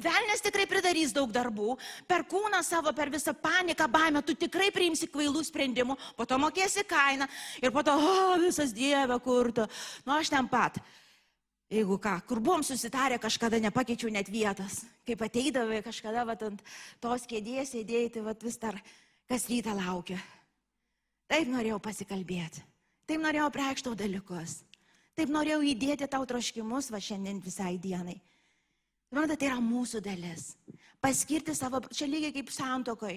Velnės 0.06 0.46
tikrai 0.46 0.68
pridarys 0.70 1.16
daug 1.18 1.34
darbų, 1.34 1.80
per 2.06 2.28
kūną 2.30 2.62
savo, 2.62 2.94
per 2.94 3.10
visą 3.10 3.34
paniką, 3.34 3.90
baimę, 3.90 4.22
tu 4.22 4.38
tikrai 4.38 4.70
priimsi 4.76 5.10
kvailų 5.10 5.42
sprendimų, 5.50 5.98
po 6.14 6.30
to 6.30 6.38
mokėsi 6.38 6.86
kainą 6.86 7.26
ir 7.58 7.74
po 7.74 7.82
to, 7.82 7.98
o, 7.98 8.38
visas 8.46 8.70
Dieve, 8.78 9.18
kur 9.26 9.50
tu. 9.50 9.66
Nu, 10.06 10.20
aš 10.20 10.30
ten 10.30 10.46
pat. 10.52 10.78
Jeigu 11.72 11.96
ką, 12.04 12.18
kur 12.28 12.42
buvom 12.44 12.66
susitarę, 12.68 13.16
kažkada 13.22 13.56
nepakeičiau 13.64 14.12
net 14.12 14.28
vietos. 14.28 14.82
Kaip 15.08 15.22
ateidavai 15.24 15.80
kažkada, 15.86 16.26
va, 16.28 16.36
ant 16.36 16.60
tos 17.00 17.24
kėdės 17.30 17.72
sėdėjai, 17.72 18.10
tai 18.12 18.24
va, 18.26 18.34
vis 18.44 18.60
dar 18.60 18.76
kas 19.32 19.48
rytą 19.48 19.78
laukia. 19.78 20.18
Taip 21.32 21.48
norėjau 21.48 21.80
pasikalbėti. 21.80 22.66
Taip 23.08 23.24
norėjau 23.24 23.48
preikštau 23.56 23.96
dalykus. 23.96 24.58
Taip 25.16 25.32
norėjau 25.32 25.62
įdėti 25.72 26.10
tau 26.12 26.28
troškimus 26.28 26.92
va 26.92 27.00
šiandien 27.00 27.40
visai 27.44 27.78
dienai. 27.80 28.18
Žinote, 29.12 29.38
tai 29.40 29.48
yra 29.54 29.64
mūsų 29.64 30.04
dalis. 30.04 30.54
Paskirti 31.04 31.56
savo, 31.56 31.80
čia 31.88 32.08
lygiai 32.08 32.36
kaip 32.36 32.52
santokoj. 32.52 33.16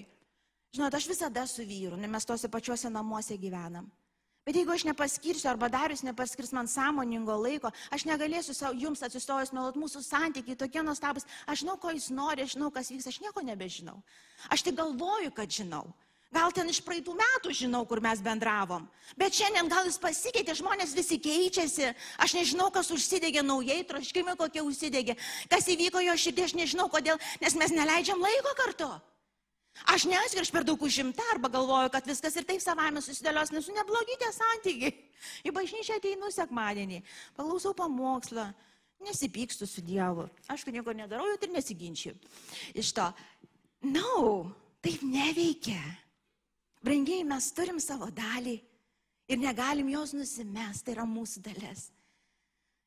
Žinote, 0.74 0.98
aš 0.98 1.10
visada 1.10 1.42
su 1.50 1.66
vyru, 1.66 1.98
nes 1.98 2.10
mes 2.10 2.26
tose 2.26 2.50
pačiuose 2.50 2.90
namuose 2.90 3.34
gyvenam. 3.38 3.90
Bet 4.44 4.58
jeigu 4.58 4.74
aš 4.74 4.84
nepaskirsiu 4.84 5.48
arba 5.48 5.70
darius 5.72 6.02
nepaskirs 6.04 6.52
man 6.52 6.68
sąmoningo 6.68 7.36
laiko, 7.40 7.70
aš 7.88 8.04
negalėsiu 8.04 8.52
savo, 8.52 8.76
jums 8.76 9.00
atsistojus 9.06 9.54
nuolat 9.56 9.78
mūsų 9.80 10.02
santykiai 10.04 10.58
tokie 10.60 10.82
nuostabus. 10.84 11.24
Aš 11.48 11.62
žinau, 11.62 11.78
ko 11.80 11.94
jis 11.94 12.10
nori, 12.12 12.44
aš 12.44 12.58
žinau, 12.58 12.68
kas 12.74 12.92
vyks, 12.92 13.08
aš 13.08 13.20
nieko 13.24 13.40
nebežinau. 13.40 14.02
Aš 14.52 14.66
tik 14.66 14.76
galvoju, 14.76 15.32
kad 15.32 15.48
žinau. 15.48 15.86
Gal 16.34 16.52
ten 16.52 16.68
iš 16.68 16.80
praeitų 16.82 17.14
metų 17.16 17.54
žinau, 17.54 17.84
kur 17.88 18.02
mes 18.04 18.20
bendravom. 18.20 18.84
Bet 19.16 19.36
šiandien 19.38 19.70
gal 19.70 19.86
jis 19.86 20.00
pasikeitė, 20.02 20.56
žmonės 20.58 20.92
visi 20.96 21.16
keičiasi. 21.22 21.92
Aš 22.20 22.34
nežinau, 22.36 22.68
kas 22.74 22.90
užsidegė 22.92 23.44
naujai, 23.46 23.80
troškimai 23.86 24.34
kokie 24.36 24.64
užsidegė. 24.66 25.16
Kas 25.48 25.70
įvyko 25.70 26.02
jo 26.04 26.16
širdį, 26.18 26.48
aš 26.48 26.56
nežinau 26.58 26.90
kodėl, 26.92 27.20
nes 27.40 27.56
mes 27.56 27.76
neleidžiam 27.78 28.20
laiko 28.20 28.56
kartu. 28.60 28.90
Aš 29.90 30.06
nesu, 30.06 30.38
aš 30.38 30.50
per 30.54 30.62
daug 30.64 30.82
užimta 30.86 31.24
arba 31.32 31.50
galvoju, 31.50 31.90
kad 31.90 32.06
viskas 32.06 32.36
ir 32.38 32.46
taip 32.46 32.62
savame 32.62 33.02
susidėlios, 33.02 33.50
nes 33.52 33.66
neblogi 33.74 34.18
tie 34.20 34.30
santykiai. 34.32 34.92
Į 35.42 35.52
bažnyčią 35.56 35.98
ateinu 35.98 36.30
sekmadienį, 36.30 37.00
paklausau 37.34 37.74
pamokslą, 37.76 38.46
nesipykstu 39.04 39.66
su 39.66 39.82
Dievu. 39.84 40.28
Aš 40.48 40.66
nieko 40.70 40.94
nedarau, 40.94 41.26
jau 41.28 41.40
ir 41.40 41.52
nesiginčiu. 41.52 42.14
Iš 42.74 42.92
to, 42.96 43.08
na, 43.82 43.98
no, 43.98 44.54
taip 44.84 45.02
neveikia. 45.02 45.82
Brangiai, 46.84 47.26
mes 47.26 47.50
turim 47.56 47.80
savo 47.80 48.10
dalį 48.12 48.58
ir 49.28 49.40
negalim 49.40 49.90
jos 49.90 50.14
nusimesti, 50.14 50.86
tai 50.86 50.96
yra 50.98 51.06
mūsų 51.08 51.42
dalis. 51.44 51.88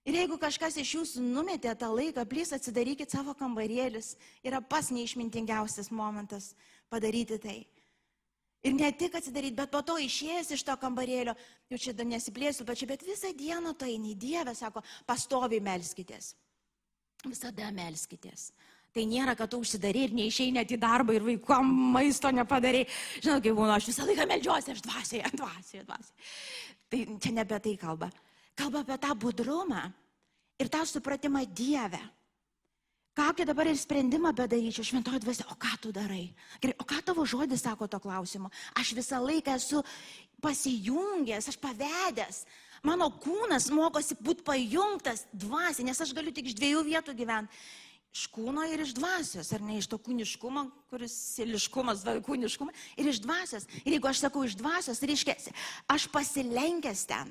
Ir 0.07 0.15
jeigu 0.15 0.37
kažkas 0.39 0.77
iš 0.79 0.93
jūsų 0.95 1.21
numetė 1.25 1.73
tą 1.75 1.89
laiką, 1.91 2.23
plys 2.29 2.53
atsidarykit 2.55 3.11
savo 3.11 3.33
kambarėlius, 3.35 4.13
yra 4.45 4.61
pas 4.63 4.87
neišmintingiausias 4.93 5.91
momentas 5.91 6.53
padaryti 6.89 7.39
tai. 7.41 7.59
Ir 8.65 8.73
ne 8.73 8.89
tik 8.91 9.15
atsidaryti, 9.15 9.55
bet 9.55 9.71
po 9.71 9.83
to 9.85 9.95
išėjęs 10.01 10.49
iš 10.55 10.63
to 10.65 10.73
kambarėlio, 10.81 11.35
jau 11.71 11.77
čia 11.79 11.93
nesiplėsiu 12.03 12.65
pačiu, 12.67 12.87
bet 12.89 13.05
visą 13.05 13.29
dieną 13.37 13.75
tai 13.77 13.93
nei 14.01 14.15
Dieve, 14.17 14.55
sako, 14.57 14.81
pastovi 15.05 15.61
melskitės. 15.63 16.33
Visada 17.25 17.69
melskitės. 17.73 18.49
Tai 18.95 19.03
nėra, 19.05 19.35
kad 19.37 19.51
tu 19.51 19.59
užsidarai 19.61 20.07
ir 20.07 20.15
neišėjai 20.17 20.53
net 20.55 20.71
į 20.73 20.79
darbą 20.81 21.13
ir 21.13 21.25
vaikom 21.25 21.69
maisto 21.93 22.31
nepadarai. 22.33 22.87
Žinau, 23.21 23.37
kaip 23.43 23.57
būna, 23.59 23.75
aš 23.77 23.91
visą 23.91 24.07
laiką 24.07 24.25
melžiuosi, 24.31 24.73
aš 24.73 24.81
dvasioje, 24.85 25.31
dvasioje, 25.37 25.83
dvasioje. 25.85 26.29
Tai 26.89 27.01
čia 27.21 27.33
ne 27.35 27.43
apie 27.43 27.59
tai 27.67 27.75
kalba. 27.77 28.09
Kalba 28.57 28.81
apie 28.81 28.97
tą 29.03 29.13
budrumą 29.21 29.83
ir 30.57 30.71
tą 30.73 30.81
supratimą 30.87 31.43
Dievę. 31.45 32.01
Kokį 33.17 33.47
dabar 33.49 33.65
ir 33.65 33.79
sprendimą 33.81 34.29
bedaryčiau, 34.37 34.85
šventoji 34.85 35.23
dvasia, 35.23 35.47
o 35.49 35.57
ką 35.57 35.73
tu 35.81 35.91
darai? 35.95 36.27
Gerai, 36.61 36.75
o 36.77 36.85
ką 36.85 37.01
tavo 37.05 37.25
žodis 37.25 37.65
sako 37.65 37.87
to 37.89 37.97
klausimu? 38.03 38.51
Aš 38.77 38.93
visą 38.93 39.17
laiką 39.23 39.55
esu 39.57 39.81
pasijungęs, 40.45 41.49
aš 41.49 41.57
pavedęs. 41.57 42.43
Mano 42.85 43.09
kūnas 43.09 43.71
mokosi 43.73 44.19
būti 44.21 44.45
pajungtas 44.45 45.25
dvasiai, 45.33 45.87
nes 45.89 46.01
aš 46.01 46.13
galiu 46.13 46.31
tik 46.31 46.51
iš 46.51 46.59
dviejų 46.59 46.85
vietų 46.91 47.17
gyventi 47.17 47.65
iš 48.17 48.27
kūno 48.33 48.63
ir 48.65 48.81
iš 48.81 48.95
dvasios, 48.97 49.51
ar 49.53 49.61
ne 49.61 49.77
iš 49.77 49.89
to 49.91 49.99
kūniškumo, 50.01 50.63
kuris 50.89 51.13
siliškumas, 51.35 52.01
kūniškumas, 52.25 52.85
ir 52.97 53.09
iš 53.11 53.19
dvasios. 53.21 53.67
Ir 53.83 53.97
jeigu 53.97 54.09
aš 54.09 54.23
sakau 54.23 54.45
iš 54.47 54.55
dvasios, 54.57 55.03
reiškia, 55.05 55.35
aš 55.93 56.07
pasilenkęs 56.13 57.03
ten, 57.09 57.29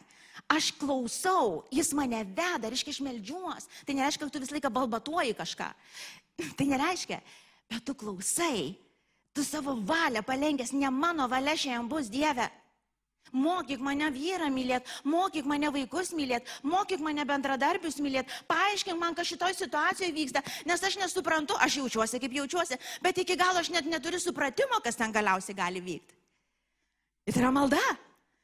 aš 0.48 0.70
klausau, 0.78 1.64
jis 1.74 1.92
mane 1.96 2.22
veda, 2.24 2.70
reiškia, 2.70 2.94
aš 2.94 3.00
melžiuos. 3.04 3.68
Tai 3.86 3.96
nereiškia, 3.98 4.26
kad 4.26 4.34
tu 4.34 4.42
visą 4.42 4.56
laiką 4.56 4.70
balbatuoji 4.72 5.34
kažką. 5.38 5.70
Tai 6.58 6.66
nereiškia, 6.68 7.20
bet 7.70 7.84
tu 7.86 7.94
klausai, 7.98 8.76
tu 9.34 9.44
savo 9.44 9.76
valią 9.76 10.22
palenkęs, 10.26 10.72
ne 10.76 10.90
mano 10.90 11.28
valia 11.28 11.56
šiandien 11.56 11.90
bus 11.90 12.08
Dieve. 12.12 12.48
Mokyk 13.34 13.80
mane 13.82 14.06
vyrą 14.14 14.46
mylėti, 14.54 14.86
mokyk 15.02 15.48
mane 15.50 15.66
vaikus 15.74 16.12
mylėti, 16.14 16.46
mokyk 16.62 17.02
mane 17.02 17.24
bendradarbius 17.26 17.98
mylėti, 17.98 18.30
paaiškink 18.46 19.00
man, 19.00 19.16
kas 19.18 19.26
šitoj 19.32 19.56
situacijoje 19.58 20.14
vyksta, 20.14 20.44
nes 20.68 20.84
aš 20.88 20.94
nesuprantu, 21.00 21.56
aš 21.58 21.80
jaučiuosi 21.80 22.20
kaip 22.22 22.36
jaučiuosi, 22.38 22.78
bet 23.02 23.18
iki 23.18 23.34
galo 23.36 23.58
aš 23.58 23.72
net 23.74 23.90
neturiu 23.90 24.22
supratimo, 24.22 24.78
kas 24.84 24.96
ten 25.00 25.10
galiausiai 25.12 25.58
gali 25.58 25.82
vykti. 25.82 26.14
Ir 27.26 27.34
tai 27.34 27.42
yra 27.42 27.50
malda. 27.50 27.82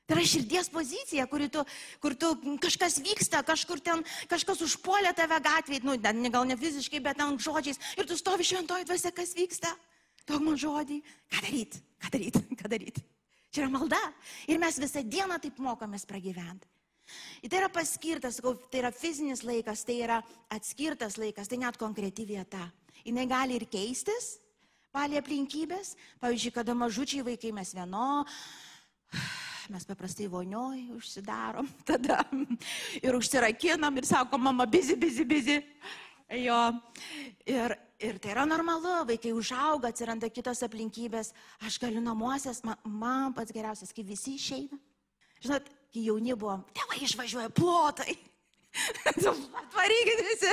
Tai 0.06 0.16
yra 0.18 0.24
širdies 0.26 0.68
pozicija, 0.72 1.28
kur 1.30 1.44
tu, 1.52 1.62
kur 2.02 2.16
tu 2.18 2.32
kažkas 2.62 2.98
vyksta, 3.04 3.44
kažkur 3.46 3.80
ten 3.80 4.02
kažkas 4.30 4.64
užpuolė 4.66 5.14
tave 5.14 5.38
gatvėje, 5.44 5.84
nu, 5.86 5.94
gal 6.02 6.48
ne 6.48 6.58
fiziškai, 6.58 7.00
bet 7.04 7.20
ten 7.20 7.38
žodžiais, 7.38 7.78
ir 7.96 8.08
tu 8.10 8.18
stovi 8.18 8.46
šventoji 8.46 8.88
dvasia, 8.88 9.14
kas 9.14 9.36
vyksta. 9.38 9.70
Duok 10.26 10.42
man 10.42 10.58
žodį, 10.58 11.00
ką 11.30 11.40
daryti, 11.46 11.80
ką 12.02 12.12
daryti, 12.14 12.44
ką 12.60 12.70
daryti. 12.70 13.06
Čia 13.52 13.64
yra 13.64 13.72
malda. 13.74 14.00
Ir 14.48 14.60
mes 14.62 14.78
visą 14.80 15.02
dieną 15.04 15.38
taip 15.42 15.58
mokomės 15.62 16.06
pragyventi. 16.08 16.68
Ir 17.42 17.50
tai 17.50 17.58
yra 17.60 17.68
paskirtas, 17.72 18.38
sakau, 18.38 18.54
tai 18.70 18.80
yra 18.80 18.92
fizinis 18.94 19.42
laikas, 19.44 19.82
tai 19.84 19.98
yra 20.04 20.20
atskirtas 20.54 21.18
laikas, 21.20 21.50
tai 21.50 21.58
net 21.60 21.78
konkreti 21.78 22.24
vieta. 22.26 22.70
Jis 23.02 23.28
gali 23.28 23.58
ir 23.58 23.66
keistis, 23.70 24.36
palė 24.94 25.18
aplinkybės. 25.20 25.96
Pavyzdžiui, 26.22 26.54
kada 26.54 26.76
mažučiai 26.78 27.26
vaikai 27.26 27.52
mes 27.52 27.74
vieno, 27.74 28.24
mes 29.70 29.84
paprastai 29.86 30.26
vonioj 30.30 30.88
užsidarom 30.96 31.68
tada 31.88 32.22
ir 33.02 33.14
užsirakinam 33.18 33.96
ir 34.00 34.08
sakom, 34.08 34.42
mama, 34.42 34.66
bizi, 34.66 34.96
bizi, 34.96 35.24
bizi. 35.24 35.58
Jo. 36.32 36.58
Ir, 37.44 37.74
ir 38.00 38.18
tai 38.22 38.32
yra 38.32 38.46
normalu, 38.48 39.02
vaikai 39.10 39.34
užauga, 39.36 39.90
atsiranda 39.92 40.30
kitos 40.32 40.62
aplinkybės. 40.64 41.34
Aš 41.66 41.76
galiu 41.82 42.00
namuosias, 42.00 42.62
man, 42.64 42.78
man 42.88 43.34
pats 43.36 43.52
geriausias, 43.52 43.92
kai 43.92 44.04
visi 44.06 44.38
išeina. 44.38 44.78
Žinot, 45.44 45.68
kai 45.92 46.04
jauni 46.06 46.36
buvom, 46.38 46.62
tėvai 46.72 47.02
išvažiuoja 47.04 47.52
plotai. 47.52 48.16
Atvarykit 49.12 50.22
visi, 50.24 50.52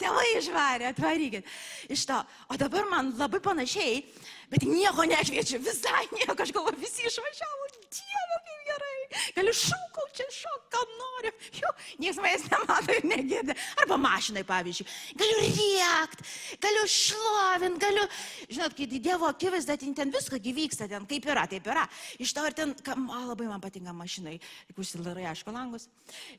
tėvai 0.00 0.24
išvarė, 0.38 0.88
atvarykit. 0.94 1.50
Iš 1.92 2.06
to. 2.08 2.22
O 2.48 2.56
dabar 2.60 2.88
man 2.88 3.12
labai 3.20 3.42
panašiai, 3.44 4.00
bet 4.48 4.64
nieko 4.64 5.04
nekviečiu, 5.04 5.60
visai 5.60 6.06
nieko, 6.14 6.38
aš 6.40 6.54
galvoju, 6.56 6.80
visi 6.80 7.04
išvažiavo, 7.10 7.68
dieve, 7.94 8.38
kaip 8.46 8.68
gerai. 8.68 8.98
Galiu 9.36 9.54
šūkau 9.56 10.06
čia 10.16 10.26
šok, 10.34 10.64
ką 10.72 10.82
noriu. 10.98 11.32
Jo, 11.58 11.70
niekas 12.02 12.20
manęs 12.22 12.46
nemato 12.52 12.96
ir 12.96 13.06
negėdė. 13.08 13.56
Arba 13.82 13.98
mašinai, 14.02 14.44
pavyzdžiui. 14.48 14.86
Galiu 15.20 15.44
riekt, 15.46 16.24
galiu 16.62 16.84
šlovint, 16.92 17.80
galiu, 17.82 18.04
žinot, 18.50 18.76
kai 18.76 18.88
Dievo 18.98 19.28
akivaizda, 19.30 19.78
ten, 19.80 19.94
ten 19.96 20.12
viską 20.12 20.40
gyvyksta, 20.44 20.88
ten 20.90 21.06
kaip 21.08 21.28
yra, 21.30 21.46
taip 21.50 21.68
yra. 21.70 21.86
Iš 22.20 22.34
to 22.36 22.44
ir 22.48 22.56
ten, 22.58 22.74
kam, 22.84 23.08
a, 23.14 23.22
labai 23.30 23.48
man 23.48 23.62
patinka 23.64 23.94
mašinai, 23.96 24.36
tik 24.68 24.82
užsilarai, 24.82 25.28
aišku, 25.32 25.54
langus. 25.54 25.88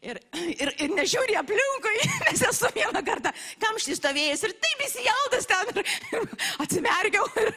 Ir, 0.04 0.22
ir, 0.38 0.74
ir 0.78 0.96
nežiūri 0.96 1.38
aplinkui, 1.40 1.96
nes 2.28 2.46
esu 2.50 2.72
vieną 2.76 3.04
kartą 3.06 3.34
kamštį 3.64 3.98
stovėjęs 4.00 4.46
ir 4.48 4.58
taip 4.66 4.86
įsijaudas 4.88 5.50
ten 5.50 5.74
ir, 5.74 5.94
ir 6.14 6.28
atsimerkiau 6.66 7.30
ir, 7.44 7.54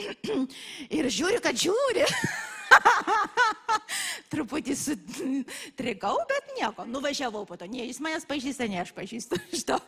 ir 1.00 1.10
žiūriu, 1.12 1.42
kad 1.44 1.58
žiūri. 1.58 2.06
Truputį 4.32 4.76
sutrikau, 4.78 6.14
bet 6.30 6.52
nieko, 6.56 6.86
nuvažiavau 6.88 7.42
po 7.48 7.58
to. 7.58 7.68
Ne, 7.70 7.84
jis 7.88 8.00
manęs 8.02 8.26
pažįsta, 8.28 8.68
ne 8.70 8.80
aš 8.82 8.94
pažįstu 8.96 9.40
iš 9.56 9.66
to. 9.68 9.78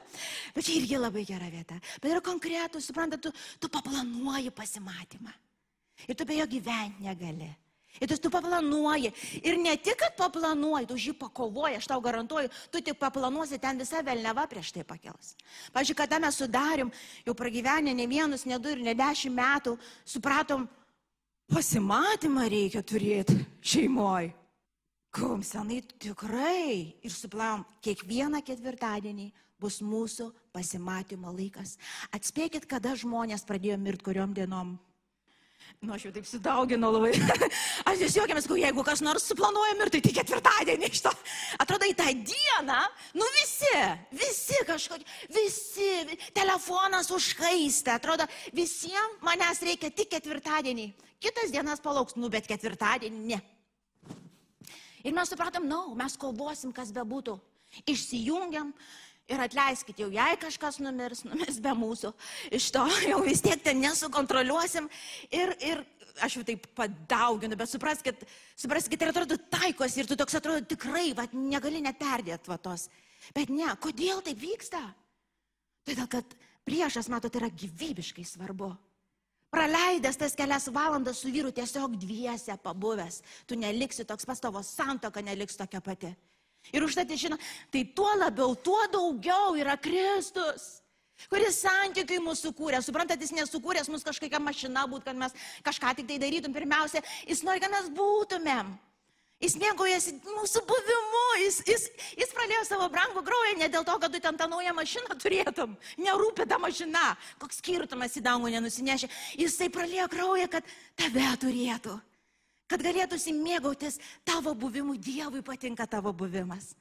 Bet 0.56 0.66
čia 0.66 0.76
irgi 0.80 1.00
labai 1.00 1.24
gera 1.28 1.48
vieta. 1.52 1.78
Bet 2.02 2.10
yra 2.10 2.22
konkretų, 2.24 2.82
suprantat, 2.82 3.22
tu, 3.24 3.32
tu 3.62 3.72
paplanuoji 3.72 4.52
pasimatymą. 4.54 5.34
Ir 6.08 6.18
tu 6.18 6.26
be 6.26 6.38
jo 6.40 6.48
gyventi 6.50 7.04
negali. 7.06 7.52
Ir 8.00 8.08
tu, 8.08 8.16
tu 8.16 8.30
paplanuoji. 8.32 9.12
Ir 9.44 9.58
ne 9.60 9.76
tik, 9.76 9.98
kad 10.00 10.16
paplanuoji, 10.16 10.88
tu 10.88 10.96
žį 10.98 11.12
pakovoji, 11.20 11.76
aš 11.78 11.90
tau 11.92 12.00
garantuoju, 12.02 12.50
tu 12.72 12.80
tik 12.80 12.96
paplanuosi, 12.98 13.60
ten 13.60 13.78
visa 13.78 14.00
velneva 14.02 14.46
prieš 14.48 14.72
tai 14.72 14.86
pakels. 14.88 15.34
Pavyzdžiui, 15.74 15.98
kada 16.00 16.18
mes 16.22 16.38
sudarim, 16.40 16.90
jau 17.26 17.34
pragyvenę 17.36 17.92
ne 17.94 18.06
vienus, 18.08 18.46
ne 18.48 18.58
du 18.58 18.72
ir 18.72 18.80
ne 18.82 18.96
dešimt 18.96 19.36
metų, 19.36 19.76
supratom, 20.08 20.64
pasimatymą 21.52 22.46
reikia 22.48 22.82
turėti 22.82 23.36
šeimoje. 23.60 24.32
Kum 25.12 25.42
senai 25.44 25.82
tikrai 26.00 26.96
ir 27.04 27.12
suplavom, 27.12 27.66
kiekvieną 27.84 28.40
ketvirtadienį 28.46 29.26
bus 29.60 29.82
mūsų 29.84 30.30
pasimatymo 30.56 31.34
laikas. 31.36 31.76
Atspėkit, 32.16 32.64
kada 32.70 32.94
žmonės 32.96 33.44
pradėjo 33.44 33.76
mirti 33.78 34.08
kuriom 34.08 34.32
dienom. 34.32 34.78
Nu, 35.80 35.92
aš 35.94 36.06
jau 36.06 36.12
taip 36.14 36.26
sudauginu 36.28 36.90
labai. 36.92 37.12
aš 37.90 38.02
vis 38.02 38.16
juokiamės, 38.18 38.48
jeigu 38.60 38.84
kas 38.86 39.02
nors 39.02 39.24
suplanuoja 39.30 39.76
mirti, 39.78 40.02
tai 40.04 40.12
ketvirtadienį 40.18 40.90
iš 40.90 41.02
to. 41.06 41.12
Atrodo, 41.62 41.88
į 41.90 41.96
tą 41.98 42.08
dieną, 42.12 42.80
nu 43.18 43.28
visi, 43.38 43.72
visi 44.14 44.60
kažkokie, 44.68 45.06
visi, 45.34 46.18
telefonas 46.36 47.10
užkaista. 47.14 47.96
Atrodo, 47.98 48.28
visiems 48.54 49.22
manęs 49.26 49.62
reikia 49.66 49.90
tik 49.90 50.12
ketvirtadienį. 50.12 50.90
Kitas 51.22 51.54
dienas 51.54 51.82
palauks, 51.82 52.18
nu 52.18 52.30
bet 52.30 52.46
ketvirtadienį 52.50 53.24
ne. 53.32 53.40
Ir 55.02 55.14
mes 55.14 55.30
supratom, 55.30 55.66
na, 55.66 55.80
no, 55.82 55.96
mes 55.98 56.14
kovosim, 56.18 56.70
kas 56.74 56.92
bebūtų. 56.94 57.34
Išsijungiam, 57.88 58.70
Ir 59.32 59.40
atleiskit, 59.40 59.96
jau 60.02 60.10
jei 60.12 60.36
kažkas 60.40 60.76
numirs, 60.82 61.22
numirs 61.24 61.58
be 61.62 61.72
mūsų. 61.78 62.12
Iš 62.52 62.68
to 62.74 62.84
jau 63.08 63.22
vis 63.24 63.40
tiek 63.44 63.62
ten 63.64 63.80
nesukontroliuosim. 63.80 64.90
Ir, 65.32 65.54
ir 65.64 65.84
aš 66.20 66.36
jau 66.38 66.44
taip 66.46 66.66
padauginu, 66.76 67.56
bet 67.56 67.70
supraskit, 67.70 68.26
supraskit, 68.58 69.00
ir 69.00 69.12
atrodo 69.12 69.38
taikosi 69.52 70.02
ir 70.02 70.10
tu 70.10 70.18
toks 70.20 70.36
atrodo 70.36 70.64
tikrai, 70.74 71.12
va, 71.16 71.24
negali 71.32 71.80
net 71.84 72.00
perdėti 72.00 72.52
va 72.52 72.58
tos. 72.60 72.88
Bet 73.36 73.52
ne, 73.54 73.70
kodėl 73.80 74.20
taip 74.26 74.40
vyksta? 74.42 74.82
Todėl, 75.86 76.08
kad 76.10 76.36
priešas, 76.68 77.08
matot, 77.10 77.34
yra 77.38 77.48
gyvybiškai 77.48 78.26
svarbu. 78.26 78.72
Praleidęs 79.52 80.16
tas 80.16 80.36
kelias 80.36 80.68
valandas 80.72 81.18
su 81.20 81.32
vyru 81.32 81.50
tiesiog 81.52 81.96
dviese 82.00 82.54
pabuvęs, 82.64 83.20
tu 83.48 83.56
neliksi 83.58 84.06
toks 84.08 84.24
pas 84.28 84.40
tavo 84.40 84.62
santoka, 84.64 85.20
neliks 85.24 85.58
tokia 85.60 85.82
pati. 85.84 86.12
Ir 86.70 86.86
užtat, 86.86 87.10
žinot, 87.18 87.42
tai 87.74 87.82
tuo 87.96 88.12
labiau, 88.16 88.54
tuo 88.54 88.78
daugiau 88.92 89.56
yra 89.58 89.74
Kristus, 89.80 90.78
kuris 91.28 91.58
santykiai 91.64 92.22
mūsų 92.22 92.54
kūrė. 92.56 92.78
Suprantat, 92.84 93.20
jis 93.20 93.34
nesukūręs 93.34 93.90
mūsų 93.90 94.08
kažkokia 94.12 94.40
mašina 94.42 94.86
būt, 94.90 95.04
kad 95.08 95.18
mes 95.18 95.34
kažką 95.66 95.96
tik 95.98 96.08
tai 96.08 96.20
darytum. 96.22 96.54
Pirmiausia, 96.54 97.02
jis 97.26 97.42
nori, 97.46 97.62
kad 97.62 97.74
mes 97.74 97.90
būtumėm. 97.98 98.72
Jis 99.42 99.56
mėgaujasi 99.58 100.12
mūsų 100.22 100.60
buvimu, 100.68 101.22
jis, 101.42 101.56
jis, 101.66 101.88
jis 102.14 102.30
pradėjo 102.30 102.60
savo 102.68 102.86
brangų 102.92 103.24
kraują 103.26 103.56
ne 103.58 103.66
dėl 103.74 103.82
to, 103.88 103.96
kad 103.98 104.14
tu 104.14 104.20
ten 104.22 104.38
tą 104.38 104.46
naują 104.46 104.70
mašiną 104.76 105.16
turėtum, 105.18 105.74
nerūpė 105.98 106.46
ta 106.46 106.60
mašina, 106.62 107.02
koks 107.42 107.58
skirtumas 107.58 108.14
į 108.14 108.22
dangų 108.22 108.52
nenusinešė. 108.54 109.10
Jisai 109.42 109.66
pralėjo 109.74 110.06
kraują, 110.14 110.46
kad 110.52 110.70
tave 110.94 111.26
turėtų 111.42 111.98
kad 112.72 112.82
galėtų 112.84 113.18
mėgautis 113.36 114.00
tavo 114.24 114.54
buvimu, 114.56 114.96
Dievui 114.96 115.42
patinka 115.44 115.86
tavo 115.86 116.12
buvimas. 116.12 116.72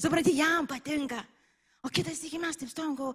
Supranti, 0.00 0.36
jam 0.38 0.66
patinka. 0.70 1.24
O 1.82 1.88
kitas 1.88 2.22
iki 2.24 2.38
mes 2.38 2.56
taip 2.56 2.70
stovim, 2.70 2.94
galvo, 2.96 3.14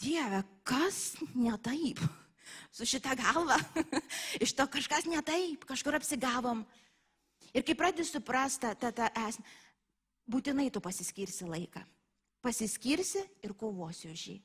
Dieve, 0.00 0.42
kas 0.66 1.16
ne 1.34 1.54
taip? 1.62 2.02
Su 2.70 2.86
šita 2.86 3.14
galva. 3.18 3.56
Iš 4.44 4.52
to 4.54 4.66
kažkas 4.70 5.06
ne 5.08 5.22
taip, 5.24 5.64
kažkur 5.66 5.96
apsigavom. 5.96 6.64
Ir 7.56 7.64
kai 7.64 7.76
pradedi 7.78 8.04
suprasti 8.04 8.68
tą, 8.76 8.92
tą 8.92 9.08
esmę, 9.26 9.46
būtinai 10.28 10.68
tu 10.74 10.82
pasiskirsi 10.84 11.48
laiką. 11.48 11.80
Pasiskirsi 12.44 13.22
ir 13.42 13.54
kovosi 13.56 14.12
už 14.12 14.26
jį. 14.30 14.36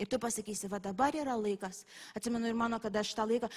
Ir 0.00 0.10
tu 0.10 0.18
pasakysi, 0.18 0.68
va 0.70 0.80
dabar 0.82 1.14
yra 1.14 1.36
laikas. 1.38 1.84
Atsimenu 2.18 2.48
ir 2.50 2.56
mano, 2.58 2.80
kada 2.82 3.02
aš 3.02 3.12
tą 3.14 3.26
laiką 3.30 3.50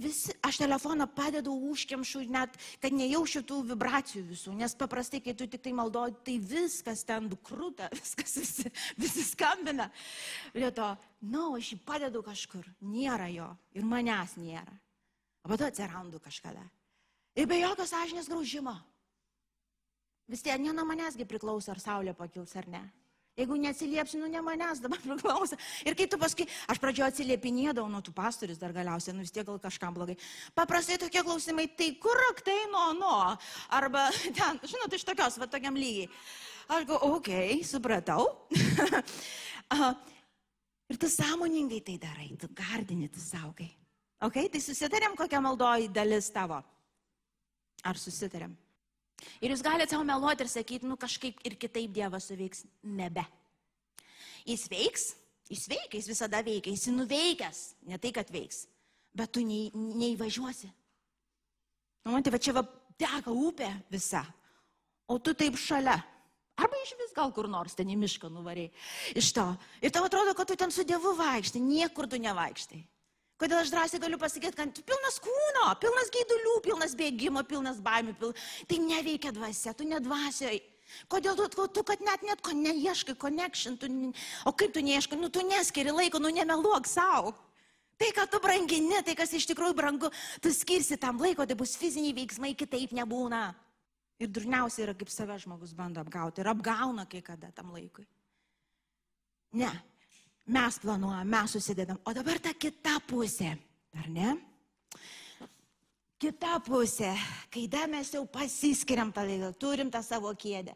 Visi, 0.00 0.32
aš 0.40 0.56
telefoną 0.62 1.04
padedu 1.12 1.52
užkemšu, 1.52 2.22
net 2.32 2.54
kad 2.80 2.94
nejaučiu 2.96 3.42
tų 3.44 3.58
vibracijų 3.74 4.22
visų, 4.30 4.54
nes 4.56 4.72
paprastai, 4.78 5.20
kai 5.20 5.34
tu 5.36 5.44
tik 5.50 5.60
tai 5.66 5.74
maldoji, 5.76 6.16
tai 6.24 6.36
viskas 6.40 7.02
ten 7.04 7.28
krūta, 7.44 7.90
viskas 7.98 8.38
visi, 8.40 8.72
visi 8.96 9.24
skambina. 9.28 9.90
Lieto, 10.56 10.94
na, 11.20 11.34
no, 11.34 11.44
aš 11.58 11.74
jį 11.74 11.80
padedu 11.84 12.24
kažkur, 12.24 12.64
nėra 12.80 13.28
jo 13.34 13.50
ir 13.76 13.84
manęs 13.84 14.38
nėra. 14.40 14.78
O 15.44 15.52
po 15.52 15.60
to 15.60 15.68
atsirandu 15.68 16.20
kažkada. 16.20 16.64
Ir 17.36 17.48
be 17.48 17.60
jokio 17.60 17.84
sąžinės 17.88 18.28
graužimo. 18.28 18.74
Vis 20.30 20.44
tiek 20.46 20.60
ne 20.62 20.72
nuo 20.72 20.86
manęsgi 20.88 21.26
priklauso, 21.28 21.72
ar 21.72 21.80
saulė 21.82 22.16
pakils 22.16 22.56
ar 22.56 22.68
ne. 22.70 22.82
Jeigu 23.38 23.56
neatsiliepsi, 23.56 24.18
nu 24.18 24.28
ne 24.28 24.40
manęs 24.42 24.80
dabar 24.82 25.00
priklauso. 25.04 25.56
Ir 25.86 25.94
kai 25.98 26.06
tu 26.10 26.18
paskui, 26.20 26.46
aš 26.70 26.80
pradžioju 26.82 27.08
atsiliepinėdavau, 27.08 27.88
nu 27.92 28.02
tu 28.04 28.12
pastorius 28.16 28.60
dar 28.60 28.74
galiausiai, 28.76 29.14
nu 29.16 29.24
vis 29.24 29.34
tiek 29.34 29.46
gal 29.46 29.60
kažkam 29.62 29.94
blogai. 29.96 30.18
Paprastai 30.56 30.98
tokie 31.00 31.22
klausimai, 31.24 31.68
tai 31.78 31.92
kur 32.02 32.18
raktai 32.26 32.58
nuo 32.72 32.86
nuo? 32.98 33.20
Arba 33.78 34.08
ten, 34.36 34.60
žinot, 34.66 34.98
iš 34.98 35.06
tokios, 35.08 35.38
va 35.40 35.48
tokiam 35.50 35.78
lygiai. 35.78 36.10
Aš 36.70 36.86
galvoju, 36.86 37.18
okei, 37.18 37.52
okay, 37.54 37.66
supratau. 37.66 38.26
ir 40.90 40.98
tu 41.00 41.08
sąmoningai 41.10 41.80
tai 41.86 41.96
darai, 42.02 42.32
tu 42.38 42.50
gardini, 42.54 43.08
tu 43.10 43.22
saugai. 43.22 43.70
Ok, 44.26 44.42
tai 44.52 44.60
susitarėm, 44.60 45.14
kokia 45.16 45.40
maldoji 45.40 45.88
dalis 45.94 46.28
tavo. 46.34 46.58
Ar 47.88 47.96
susitarėm? 47.96 48.52
Ir 49.40 49.52
jūs 49.52 49.62
galite 49.64 49.92
savo 49.92 50.04
meluoti 50.06 50.44
ir 50.44 50.50
sakyti, 50.52 50.88
nu 50.88 50.96
kažkaip 51.00 51.40
ir 51.46 51.56
kitaip 51.60 51.92
Dievas 51.94 52.28
suveiks. 52.30 52.64
Nebe. 52.82 53.24
Jis 54.48 54.66
veiks, 54.72 55.06
jis 55.50 55.66
veikia, 55.68 55.98
jis 55.98 56.10
visada 56.10 56.42
veikia, 56.44 56.72
jis 56.72 56.88
nuveikęs, 56.94 57.62
ne 57.90 57.98
tai, 58.00 58.12
kad 58.16 58.30
veiks, 58.32 58.64
bet 59.16 59.32
tu 59.34 59.42
nei, 59.44 59.68
neįvažiuosi. 59.74 60.70
Nu, 62.04 62.14
man 62.14 62.24
tai 62.24 62.32
va 62.32 62.40
čia 62.40 62.54
va 62.56 62.64
teka 63.00 63.32
upė 63.32 63.68
visa, 63.92 64.22
o 65.10 65.18
tu 65.18 65.34
taip 65.36 65.58
šalia. 65.60 65.98
Arba 66.60 66.76
iš 66.84 66.92
vis 66.98 67.12
gal 67.16 67.30
kur 67.32 67.48
nors 67.48 67.76
ten 67.76 67.88
į 67.88 67.96
mišką 67.96 68.28
nuvariai 68.32 68.68
iš 69.16 69.30
to. 69.36 69.46
Ir 69.80 69.92
tau 69.94 70.04
atrodo, 70.04 70.34
kad 70.36 70.48
tu 70.48 70.56
ten 70.60 70.72
su 70.72 70.84
Dievu 70.84 71.14
vaikštai, 71.16 71.62
niekur 71.64 72.08
tu 72.10 72.20
nevaikštai. 72.20 72.80
Kodėl 73.40 73.62
aš 73.62 73.70
drąsiai 73.72 74.00
galiu 74.02 74.18
pasakyti, 74.20 74.56
kad 74.58 74.82
pilnas 74.84 75.16
kūno, 75.24 75.70
pilnas 75.80 76.10
gaidulių, 76.12 76.58
pilnas 76.66 76.92
bėgimo, 76.98 77.40
pilnas 77.48 77.78
baimių, 77.80 78.12
pil... 78.20 78.34
tai 78.68 78.80
neveikia 78.84 79.32
dvasia, 79.32 79.72
tu 79.76 79.86
nedvasiai. 79.88 80.60
Kodėl 81.08 81.38
tu, 81.38 81.66
tu 81.72 81.84
kad 81.86 82.02
net 82.04 82.24
net 82.26 82.42
ko 82.44 82.52
neieškai, 82.56 83.14
connection, 83.16 83.78
tu, 83.80 83.88
o 84.44 84.52
kaip 84.52 84.74
tu 84.74 84.82
neieškai, 84.84 85.16
nu 85.16 85.30
tu 85.32 85.44
neskiri 85.46 85.94
laiko, 85.94 86.20
nu 86.20 86.32
nemeluok 86.34 86.88
savo. 86.90 87.32
Tai, 88.00 88.08
ką 88.16 88.26
tu 88.32 88.40
brangini, 88.40 89.00
tai 89.04 89.14
kas 89.16 89.32
iš 89.36 89.46
tikrųjų 89.50 89.76
brangu, 89.76 90.08
tu 90.40 90.52
skirsi 90.56 90.96
tam 91.00 91.20
laiko, 91.20 91.44
tai 91.44 91.56
bus 91.56 91.76
fiziniai 91.80 92.16
veiksmai, 92.16 92.54
kitaip 92.56 92.94
nebūna. 92.96 93.42
Ir 94.20 94.28
durniausia 94.28 94.86
yra, 94.86 94.94
kaip 94.96 95.12
save 95.12 95.36
žmogus 95.40 95.72
bando 95.76 96.00
apgauti. 96.00 96.42
Ir 96.42 96.48
apgauna 96.52 97.06
kai 97.08 97.22
kada 97.24 97.52
tam 97.56 97.72
laikui. 97.72 98.04
Ne. 99.56 99.70
Mes 100.50 100.78
planuojam, 100.82 101.28
mes 101.30 101.52
susidedam. 101.54 101.98
O 102.04 102.14
dabar 102.14 102.40
ta 102.42 102.50
kita 102.58 102.96
pusė. 103.06 103.52
Ar 103.94 104.08
ne? 104.10 104.32
Kita 106.20 106.58
pusė, 106.60 107.14
kai 107.48 107.68
mes 107.88 108.10
jau 108.12 108.26
pasiskiriam 108.28 109.12
tą 109.12 109.22
laiką, 109.24 109.54
turim 109.56 109.90
tą 109.90 110.02
savo 110.04 110.34
kėdę, 110.36 110.74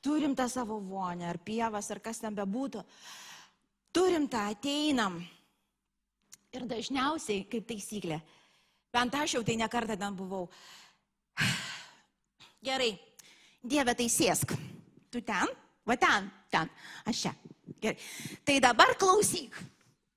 turim 0.00 0.34
tą 0.34 0.46
savo 0.48 0.78
vonę, 0.80 1.26
ar 1.28 1.38
pievas, 1.38 1.90
ar 1.90 2.00
kas 2.00 2.18
ten 2.22 2.34
bebūtų, 2.34 2.82
turim 3.92 4.26
tą, 4.26 4.46
ateinam. 4.54 5.20
Ir 6.56 6.64
dažniausiai, 6.64 7.44
kaip 7.44 7.66
taisyklė, 7.68 8.22
bent 8.94 9.14
aš 9.14 9.36
jau 9.36 9.42
tai 9.44 9.58
nekartą 9.60 9.98
ten 10.00 10.16
buvau. 10.16 10.48
Gerai, 12.64 12.94
Dieve, 13.60 13.92
tai 13.98 14.08
sėsk. 14.08 14.56
Tu 15.10 15.20
ten, 15.20 15.52
va 15.84 15.98
ten, 16.00 16.30
ten, 16.48 16.72
aš 17.04 17.26
čia. 17.26 17.34
Gerai. 17.80 17.98
Tai 18.44 18.60
dabar 18.62 18.94
klausyk. 18.98 19.56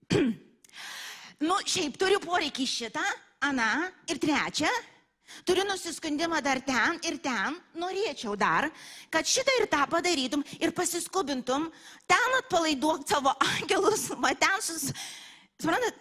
nu, 1.47 1.57
šiaip 1.65 1.97
turiu 1.99 2.21
poreikį 2.23 2.67
šitą, 2.69 3.03
aną 3.49 3.89
ir 4.09 4.21
trečią. 4.21 4.71
Turiu 5.45 5.63
nusiskundimą 5.67 6.39
dar 6.41 6.57
ten 6.65 6.97
ir 7.05 7.19
ten, 7.21 7.57
norėčiau 7.77 8.33
dar, 8.39 8.65
kad 9.13 9.27
šitą 9.29 9.53
ir 9.59 9.67
tą 9.69 9.83
padarytum 9.89 10.41
ir 10.57 10.73
pasiskubintum, 10.73 11.67
ten 12.09 12.37
atpalaiduok 12.39 13.05
savo 13.07 13.35
angelus, 13.45 14.07
va 14.23 14.33
ten 14.33 14.57
sus... 14.65 14.89
Suprantat, 15.59 15.99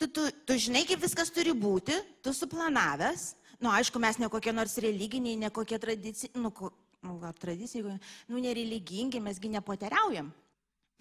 tu, 0.00 0.08
tu, 0.08 0.24
tu 0.48 0.56
žinai, 0.58 0.82
kaip 0.88 1.02
viskas 1.02 1.30
turi 1.30 1.52
būti, 1.54 1.94
tu 2.24 2.32
suplanavęs, 2.34 3.28
nu 3.62 3.70
aišku, 3.70 4.00
mes 4.02 4.18
ne 4.18 4.30
kokie 4.32 4.54
nors 4.56 4.74
religiniai, 4.82 5.38
ne 5.44 5.52
kokie 5.52 5.78
tradiciniai, 5.78 6.42
nu, 6.42 6.50
ko, 6.50 6.72
nu 7.06 7.20
tradiciniai, 7.38 8.00
nu 8.32 8.42
nereligingi, 8.42 9.22
mesgi 9.22 9.52
nepoteriaujam, 9.52 10.32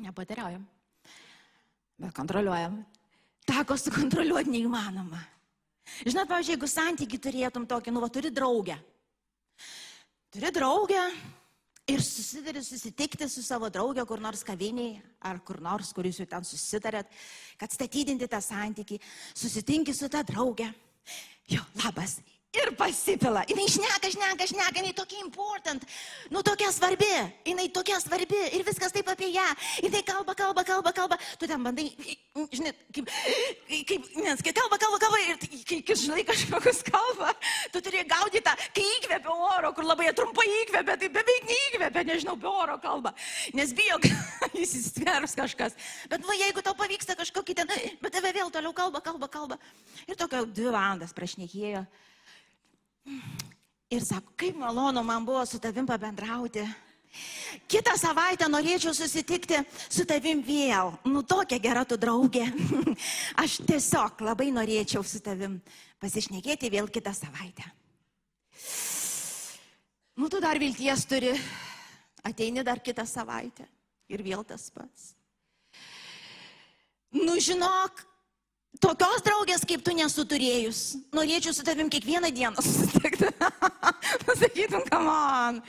nepoteriaujam, 0.02 0.66
bet 2.02 2.16
kontroliuojam. 2.16 2.82
Tako 3.46 3.78
sukontroliuoti 3.78 4.50
neįmanoma. 4.50 5.22
Žinot, 6.02 6.28
pavyzdžiui, 6.28 6.56
jeigu 6.56 6.70
santyki 6.70 7.20
turėtum 7.22 7.68
tokį, 7.70 7.94
nu, 7.94 8.02
va, 8.02 8.10
turi 8.10 8.32
draugę. 8.34 8.78
Turi 10.34 10.50
draugę 10.52 11.04
ir 11.88 12.02
susidari 12.02 12.64
susitikti 12.66 13.28
su 13.30 13.44
savo 13.46 13.70
draugė 13.70 14.08
kur 14.10 14.22
nors 14.24 14.42
kaviniai 14.44 14.98
ar 15.30 15.40
kur 15.46 15.62
nors, 15.62 15.94
kur 15.94 16.10
jūs 16.10 16.24
jau 16.24 16.30
ten 16.30 16.48
susitarėt, 16.48 17.12
kad 17.62 17.74
statydinti 17.74 18.28
tą 18.32 18.42
santyki, 18.42 18.98
susitinki 19.38 19.94
su 19.94 20.10
tą 20.10 20.24
draugę. 20.26 20.72
Jo, 21.46 21.62
labas, 21.84 22.18
ir 22.62 22.72
pasipila. 22.78 23.44
Jis 23.50 23.78
šneka, 23.78 24.12
šneka, 24.14 24.48
šneka, 24.52 24.80
jinai 24.80 24.94
tokia 24.98 25.22
important, 25.24 25.86
nu 26.34 26.44
tokia 26.46 26.72
svarbi, 26.74 27.10
jinai 27.48 27.68
tokia 27.74 28.00
svarbi 28.04 28.40
ir 28.58 28.66
viskas 28.68 28.94
taip 28.96 29.10
apie 29.12 29.32
ją. 29.34 29.46
Jinai 29.84 30.04
kalba, 30.08 30.36
kalba, 30.38 30.64
kalba, 30.68 30.94
kalba. 30.96 31.20
Tu 31.40 31.50
ten 31.50 31.64
bandai, 31.64 31.88
žinai, 32.52 32.74
kaip, 32.96 33.12
kaip, 33.92 34.10
nes 34.22 34.44
kai 34.46 34.54
kalba, 34.56 34.80
kalba, 34.82 35.00
kalba 35.04 35.22
ir 35.26 35.40
kai, 35.42 35.82
kai 35.86 35.98
žinai 36.00 36.26
kažkokius 36.28 36.82
kalba, 36.88 37.34
tu 37.74 37.82
turi 37.84 38.06
gaudyti 38.10 38.44
tą, 38.46 38.56
kai 38.76 38.86
įkvėpia 39.00 39.36
oro, 39.50 39.74
kur 39.76 39.88
labai 39.88 40.12
trumpai 40.16 40.48
įkvėpia, 40.62 40.98
tai 41.02 41.12
beveik 41.20 41.50
neįkvėpia, 41.52 42.06
nežinau, 42.12 42.38
be 42.40 42.50
oro 42.52 42.78
kalba. 42.84 43.14
Nes 43.58 43.74
bijo, 43.76 44.00
kad 44.06 44.56
jis 44.56 44.78
įstvers 44.82 45.36
kažkas. 45.38 45.78
Bet 46.12 46.26
va, 46.28 46.38
jeigu 46.40 46.64
tau 46.66 46.76
pavyksta 46.78 47.18
kažkokį 47.20 47.58
ten, 47.62 47.76
bet 48.02 48.16
tave 48.16 48.34
vėl 48.36 48.52
toliau 48.54 48.74
kalba, 48.76 49.04
kalba, 49.04 49.30
kalba. 49.32 49.60
Ir 50.08 50.20
tokio 50.20 50.46
dvi 50.48 50.72
valandas 50.72 51.16
prašnekėjo. 51.16 51.86
Ir 53.94 54.02
sako, 54.02 54.34
kaip 54.40 54.58
malonu 54.58 55.04
man 55.06 55.26
buvo 55.26 55.46
su 55.46 55.60
tavim 55.60 55.86
pabendrauti. 55.88 56.66
Kitą 57.72 57.94
savaitę 57.98 58.48
norėčiau 58.52 58.92
susitikti 58.96 59.62
su 59.88 60.04
tavim 60.10 60.42
vėl. 60.44 60.92
Nu, 61.08 61.22
tokia 61.24 61.60
gera 61.64 61.86
tu 61.88 61.98
draugė. 61.98 62.48
Aš 63.44 63.62
tiesiog 63.68 64.26
labai 64.26 64.50
norėčiau 64.56 65.04
su 65.06 65.22
tavim 65.24 65.60
pasišnekėti 66.02 66.72
vėl 66.74 66.90
kitą 66.92 67.14
savaitę. 67.16 67.70
Nu, 70.16 70.28
tu 70.32 70.42
dar 70.44 70.60
vilties 70.60 71.06
turi. 71.08 71.32
Ateini 72.26 72.66
dar 72.66 72.82
kitą 72.84 73.06
savaitę. 73.08 73.68
Ir 74.12 74.22
vėl 74.26 74.44
tas 74.48 74.68
pats. 74.74 75.14
Nu, 77.16 77.38
žinok, 77.40 78.02
Tokios 78.82 79.24
draugės 79.24 79.64
kaip 79.68 79.84
tu 79.86 79.94
nesu 79.96 80.26
turėjus. 80.28 80.80
Norėčiau 81.16 81.54
su 81.56 81.64
tavim 81.64 81.88
kiekvieną 81.92 82.32
dieną 82.36 82.64
susitikti. 82.64 83.30
Pasakytum, 84.28 84.84
come 84.90 85.12
on. 85.12 85.60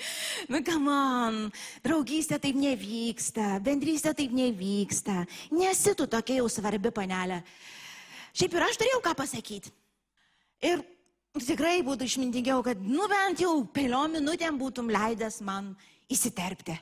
Nu, 0.51 0.61
come 0.67 0.91
on. 0.91 1.37
Draugystė 1.85 2.41
taip 2.43 2.59
nevyksta, 2.59 3.61
bendrystė 3.63 4.15
taip 4.19 4.35
nevyksta. 4.35 5.23
Nesi 5.55 5.95
tu 5.99 6.09
tokia 6.11 6.41
jau 6.41 6.49
svarbi 6.51 6.91
panelė. 6.95 7.43
Šiaip 8.37 8.57
ir 8.57 8.67
aš 8.67 8.81
turėjau 8.81 9.03
ką 9.05 9.13
pasakyti. 9.21 9.71
Ir 10.67 10.83
tikrai 11.37 11.79
būtų 11.87 12.09
išmintingiau, 12.09 12.65
kad 12.67 12.81
nu 12.81 13.07
bent 13.13 13.45
jau 13.45 13.61
peliom 13.77 14.17
minutėm 14.19 14.59
būtum 14.59 14.91
leidęs 14.91 15.39
man 15.47 15.75
įsiterpti. 16.11 16.75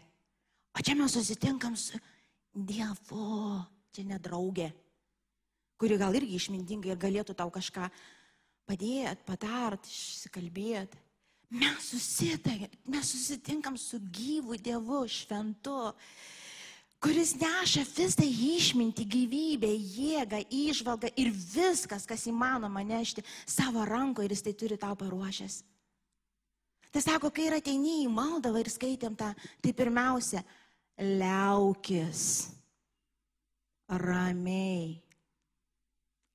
O 0.74 0.80
čia 0.80 0.96
mes 0.98 1.12
susitinkam 1.14 1.76
su 1.78 2.00
Dievu, 2.54 3.60
čia 3.92 4.06
nedraugė 4.08 4.70
kuri 5.80 5.98
gal 6.00 6.14
irgi 6.14 6.38
išmintinga 6.38 6.92
ir 6.92 7.00
galėtų 7.00 7.36
tau 7.38 7.50
kažką 7.52 7.88
padėti, 8.68 9.24
patart, 9.26 9.88
išsikalbėti. 9.88 11.00
Mes, 11.54 11.90
susitag, 11.92 12.64
mes 12.90 13.10
susitinkam 13.12 13.76
su 13.78 14.00
gyvu 14.00 14.56
Dievu, 14.58 15.04
šventu, 15.06 15.92
kuris 17.04 17.34
neša 17.38 17.84
visą 17.94 18.24
išmintį, 18.24 19.04
gyvybę, 19.12 19.70
jėgą, 19.70 20.40
išvalgą 20.48 21.12
ir 21.20 21.30
viskas, 21.30 22.08
kas 22.08 22.26
įmanoma 22.30 22.82
nešti 22.86 23.22
savo 23.46 23.84
rankoje 23.86 24.30
ir 24.30 24.34
jis 24.34 24.44
tai 24.46 24.56
turi 24.58 24.80
tau 24.80 24.96
paruošęs. 24.98 25.60
Tai 26.94 27.02
sako, 27.02 27.30
kai 27.34 27.48
ir 27.48 27.58
ateini 27.58 28.00
į 28.04 28.10
maldavą 28.10 28.62
ir 28.62 28.70
skaitėm 28.70 29.14
tą, 29.18 29.32
tai 29.62 29.72
pirmiausia, 29.76 30.42
liaukis 30.98 32.26
ramiai 33.90 35.03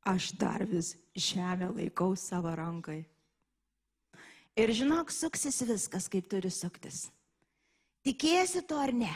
aš 0.07 0.31
dar 0.39 0.63
vis 0.67 0.95
žemę 1.15 1.71
laikau 1.75 2.15
savo 2.17 2.51
rankai. 2.55 3.03
Ir 4.59 4.73
žinok, 4.75 5.11
suksis 5.13 5.61
viskas, 5.63 6.09
kaip 6.11 6.27
turi 6.31 6.51
suktis. 6.51 7.07
Tikėsi 8.03 8.63
to 8.67 8.79
ar 8.79 8.91
ne? 8.95 9.11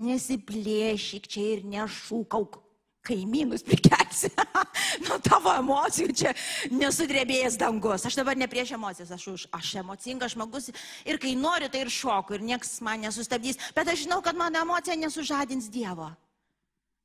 Nesiplėšyk 0.00 1.26
čia 1.30 1.46
ir 1.56 1.64
nešūkauk, 1.68 2.58
kaimynus 3.06 3.64
prikelsi. 3.64 4.30
Nuo 5.06 5.18
tavo 5.24 5.52
emocijų 5.58 6.14
čia 6.16 6.32
nesudrebėjęs 6.72 7.58
dangus. 7.60 8.06
Aš 8.08 8.18
dabar 8.20 8.38
ne 8.38 8.48
prieš 8.50 8.74
emocijas, 8.76 9.12
aš, 9.16 9.26
už, 9.32 9.46
aš 9.56 9.74
emocingas 9.82 10.34
žmogus 10.36 10.70
ir 10.70 11.20
kai 11.20 11.34
noriu, 11.38 11.70
tai 11.72 11.84
ir 11.84 11.92
šoku 11.92 12.36
ir 12.36 12.44
nieks 12.44 12.78
man 12.84 13.02
nesustabdys. 13.06 13.60
Bet 13.76 13.88
aš 13.88 14.04
žinau, 14.04 14.20
kad 14.24 14.38
mano 14.38 14.60
emocija 14.60 14.96
nesužadins 15.00 15.70
Dievo. 15.72 16.10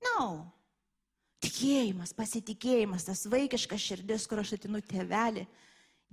Na, 0.05 0.17
no. 0.19 0.54
Tikėjimas, 1.45 2.13
pasitikėjimas, 2.17 3.05
tas 3.05 3.25
vaikiškas 3.29 3.81
širdis, 3.81 4.25
kur 4.29 4.41
aš 4.41 4.55
atinu 4.57 4.81
tėvelį. 4.81 5.45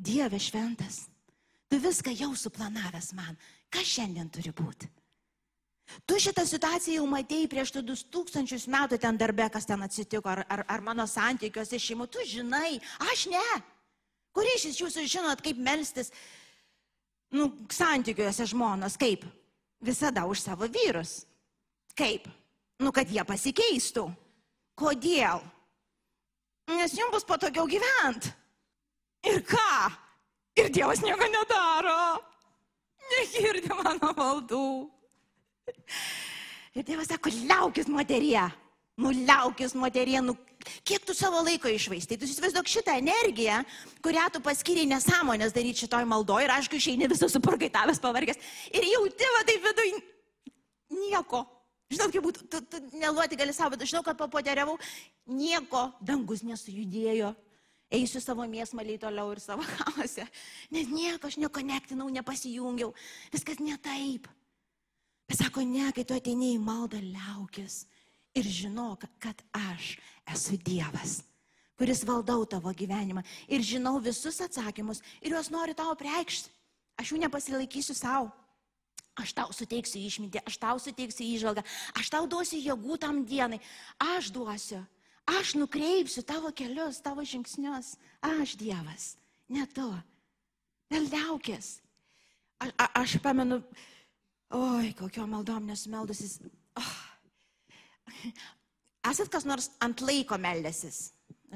Dieve 0.02 0.38
šventas, 0.40 1.06
tu 1.70 1.78
viską 1.80 2.12
jau 2.16 2.32
suplanavęs 2.36 3.12
man. 3.16 3.36
Kas 3.72 3.88
šiandien 3.88 4.28
turi 4.32 4.52
būti? 4.56 4.88
Tu 6.08 6.18
šitą 6.24 6.44
situaciją 6.48 7.00
jau 7.00 7.08
matėjai 7.10 7.48
prieš 7.50 7.74
2000 7.76 8.68
metų 8.72 8.98
ten 9.00 9.18
darbę, 9.20 9.48
kas 9.52 9.68
ten 9.68 9.82
atsitiko, 9.84 10.28
ar, 10.28 10.44
ar, 10.48 10.64
ar 10.68 10.84
mano 10.84 11.06
santykiuose 11.08 11.80
šeimų. 11.80 12.08
Tu 12.12 12.24
žinai, 12.28 12.78
aš 13.10 13.26
ne. 13.32 13.48
Kuris 14.32 14.64
iš 14.70 14.80
jūsų 14.80 15.04
žinot, 15.10 15.42
kaip 15.44 15.60
melstis 15.60 16.12
nu, 17.32 17.50
santykiuose 17.72 18.46
žmonos, 18.48 18.96
kaip? 19.00 19.26
Visada 19.82 20.24
už 20.30 20.40
savo 20.40 20.68
vyrus. 20.70 21.22
Kaip? 21.98 22.28
Nu, 22.80 22.92
kad 22.94 23.10
jie 23.10 23.24
pasikeistų. 23.26 24.06
Kodėl? 24.78 25.42
Nes 26.72 26.94
jums 26.96 27.12
bus 27.14 27.26
patogiau 27.28 27.66
gyventi. 27.68 28.32
Ir 29.28 29.42
ką? 29.46 29.92
Ir 30.58 30.70
Dievas 30.72 31.02
nieko 31.04 31.28
nedaro. 31.30 31.98
Negirdi 33.12 33.70
mano 33.76 34.12
maldų. 34.16 34.64
Ir 36.72 36.86
Dievas 36.86 37.10
sako, 37.12 37.32
liaukis 37.46 37.90
moterie. 37.92 38.42
Nu, 39.00 39.12
liaukis 39.12 39.72
moterie, 39.78 40.20
nu, 40.20 40.34
kiek 40.84 41.04
tu 41.06 41.14
savo 41.16 41.40
laiko 41.44 41.70
išvaistai. 41.70 42.18
Tu 42.20 42.28
įsivaizduok 42.28 42.68
šitą 42.68 42.96
energiją, 43.00 43.62
kurią 44.04 44.26
tu 44.34 44.42
paskiriai 44.44 44.88
nesąmonės 44.90 45.54
daryti 45.56 45.86
šitoj 45.86 46.04
maldoje 46.08 46.48
ir 46.48 46.54
aišku, 46.56 46.78
išeini 46.78 47.08
visas 47.10 47.32
suprakaitavęs, 47.36 48.00
pavargęs. 48.02 48.40
Ir 48.72 48.88
jauti, 48.90 49.30
va, 49.36 49.44
tai 49.48 49.56
vidui 49.64 49.94
nieko. 50.92 51.44
Žinot, 51.92 52.12
kaip 52.14 52.24
būtų, 52.24 52.46
tu, 52.48 52.60
tu 52.72 52.80
neluoti 52.96 53.36
gali 53.36 53.52
savo, 53.52 53.76
bet 53.76 53.88
žinau, 53.88 54.02
kad 54.06 54.18
papoteriavau, 54.20 54.78
nieko, 55.28 55.90
dangus 56.00 56.44
nesujudėjo. 56.46 57.34
eisiu 57.92 58.22
savo 58.24 58.46
mėsmaliai 58.48 58.96
toliau 58.96 59.34
ir 59.34 59.40
savo 59.44 59.64
chaose, 59.76 60.24
nes 60.72 60.88
nieko 60.88 61.28
aš 61.28 61.36
nekonektinau, 61.36 62.08
nepasijungiau, 62.08 62.94
viskas 63.32 63.60
ne 63.60 63.76
taip. 63.76 64.30
Bet 65.28 65.42
sako, 65.42 65.60
ne, 65.60 65.90
kai 65.92 66.04
tu 66.04 66.16
ateini 66.16 66.54
į 66.54 66.62
maldą, 66.64 67.02
liaukis 67.04 67.84
ir 68.34 68.48
žinok, 68.48 69.04
kad 69.20 69.44
aš 69.52 69.98
esu 70.32 70.56
Dievas, 70.56 71.20
kuris 71.76 72.04
valdau 72.08 72.46
tavo 72.48 72.72
gyvenimą 72.72 73.22
ir 73.48 73.60
žinau 73.60 73.98
visus 74.00 74.40
atsakymus 74.40 75.02
ir 75.20 75.36
juos 75.36 75.52
noriu 75.52 75.76
tau 75.76 75.92
preikšti. 75.98 76.48
Aš 77.00 77.12
jų 77.12 77.22
nepasilaikysiu 77.22 77.96
savo. 77.96 78.30
Aš 79.20 79.34
tau 79.36 79.52
suteiksiu 79.52 80.00
išmintį, 80.00 80.40
aš 80.48 80.56
tau 80.56 80.78
suteiksiu 80.80 81.26
įžvalgą, 81.34 81.64
aš 82.00 82.08
tau 82.14 82.24
duosiu 82.24 82.60
jėgų 82.62 82.96
tam 83.02 83.20
dienai, 83.28 83.60
aš 84.00 84.30
duosiu. 84.32 84.80
Aš 85.28 85.54
nukreipsiu 85.54 86.24
tavo 86.26 86.50
kelius, 86.50 86.98
tavo 87.04 87.22
žingsnius. 87.22 87.94
Aš 88.24 88.56
Dievas, 88.58 89.14
ne 89.52 89.66
tu. 89.70 89.86
Neldaukės. 90.90 91.76
A, 92.58 92.66
a, 92.74 92.86
aš 93.02 93.16
pamenu, 93.22 93.60
oi, 94.54 94.90
kokio 94.98 95.26
maldom 95.30 95.68
nesumeldusis. 95.70 96.40
Oh. 96.78 96.92
Esat 99.10 99.30
kas 99.32 99.46
nors 99.48 99.70
ant 99.82 100.02
laiko 100.04 100.38
meldėsis? 100.38 101.10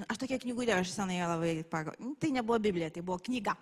Aš 0.07 0.21
tokia 0.21 0.39
knygutė, 0.43 0.75
aš 0.77 0.93
senai 0.93 1.23
labai 1.23 1.55
pagal. 1.71 1.97
Tai 2.21 2.31
nebuvo 2.35 2.59
Biblija, 2.63 2.91
tai 2.93 3.05
buvo 3.07 3.19
knyga. 3.29 3.55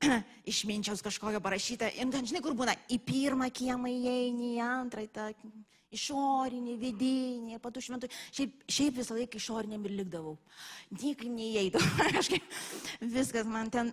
Išminčiaus 0.50 1.02
kažkokio 1.04 1.40
parašyta. 1.44 1.90
Ir 1.92 2.12
ten, 2.12 2.28
žinai, 2.28 2.44
kur 2.44 2.56
būna, 2.56 2.76
į 2.88 3.00
pirmą 3.04 3.50
kiemą 3.52 3.90
įeini, 3.92 4.54
į 4.56 4.62
antrą, 4.64 5.04
į 5.04 5.12
tą 5.12 5.28
išorinį, 5.90 6.76
vidinį, 6.78 7.58
patų 7.62 7.82
šventų. 7.82 8.08
Šiaip, 8.30 8.62
šiaip 8.70 8.98
visą 9.00 9.16
laiką 9.16 9.38
išoriniam 9.40 9.82
ir 9.86 9.94
likdavau. 9.98 10.36
Niekaip 10.94 11.30
neįeidavau. 11.34 12.06
Kažkaip 12.16 12.58
viskas 13.02 13.48
man 13.50 13.70
ten, 13.74 13.90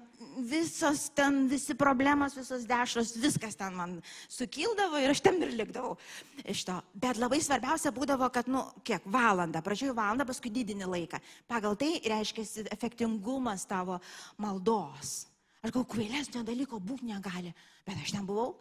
visos 0.50 1.08
ten, 1.18 1.46
visi 1.50 1.74
problemas, 1.78 2.38
visos 2.38 2.68
dešros, 2.70 3.16
viskas 3.22 3.58
ten 3.58 3.74
man 3.78 3.96
sukildavo 4.30 5.02
ir 5.02 5.14
aš 5.14 5.24
ten 5.26 5.42
ir 5.42 5.56
likdavau. 5.58 5.96
Iš 6.46 6.68
to. 6.70 6.78
Bet 6.94 7.22
labai 7.22 7.42
svarbiausia 7.44 7.94
būdavo, 7.96 8.30
kad, 8.34 8.50
nu, 8.52 8.62
kiek 8.86 9.06
valandą, 9.10 9.64
pradžioje 9.66 9.98
valandą, 9.98 10.28
paskui 10.30 10.54
didini 10.54 10.86
laiką. 10.86 11.22
Pagal 11.50 11.80
tai 11.82 11.96
reiškia 12.06 12.70
efektingumas 12.78 13.66
tavo 13.70 13.98
maldos. 14.38 15.27
Aš 15.66 15.74
gal 15.74 15.86
kvailesnio 15.90 16.46
dalyko 16.48 16.80
būti 16.80 17.10
negali, 17.10 17.54
bet 17.86 17.98
aš 18.04 18.14
ten 18.16 18.26
buvau 18.28 18.56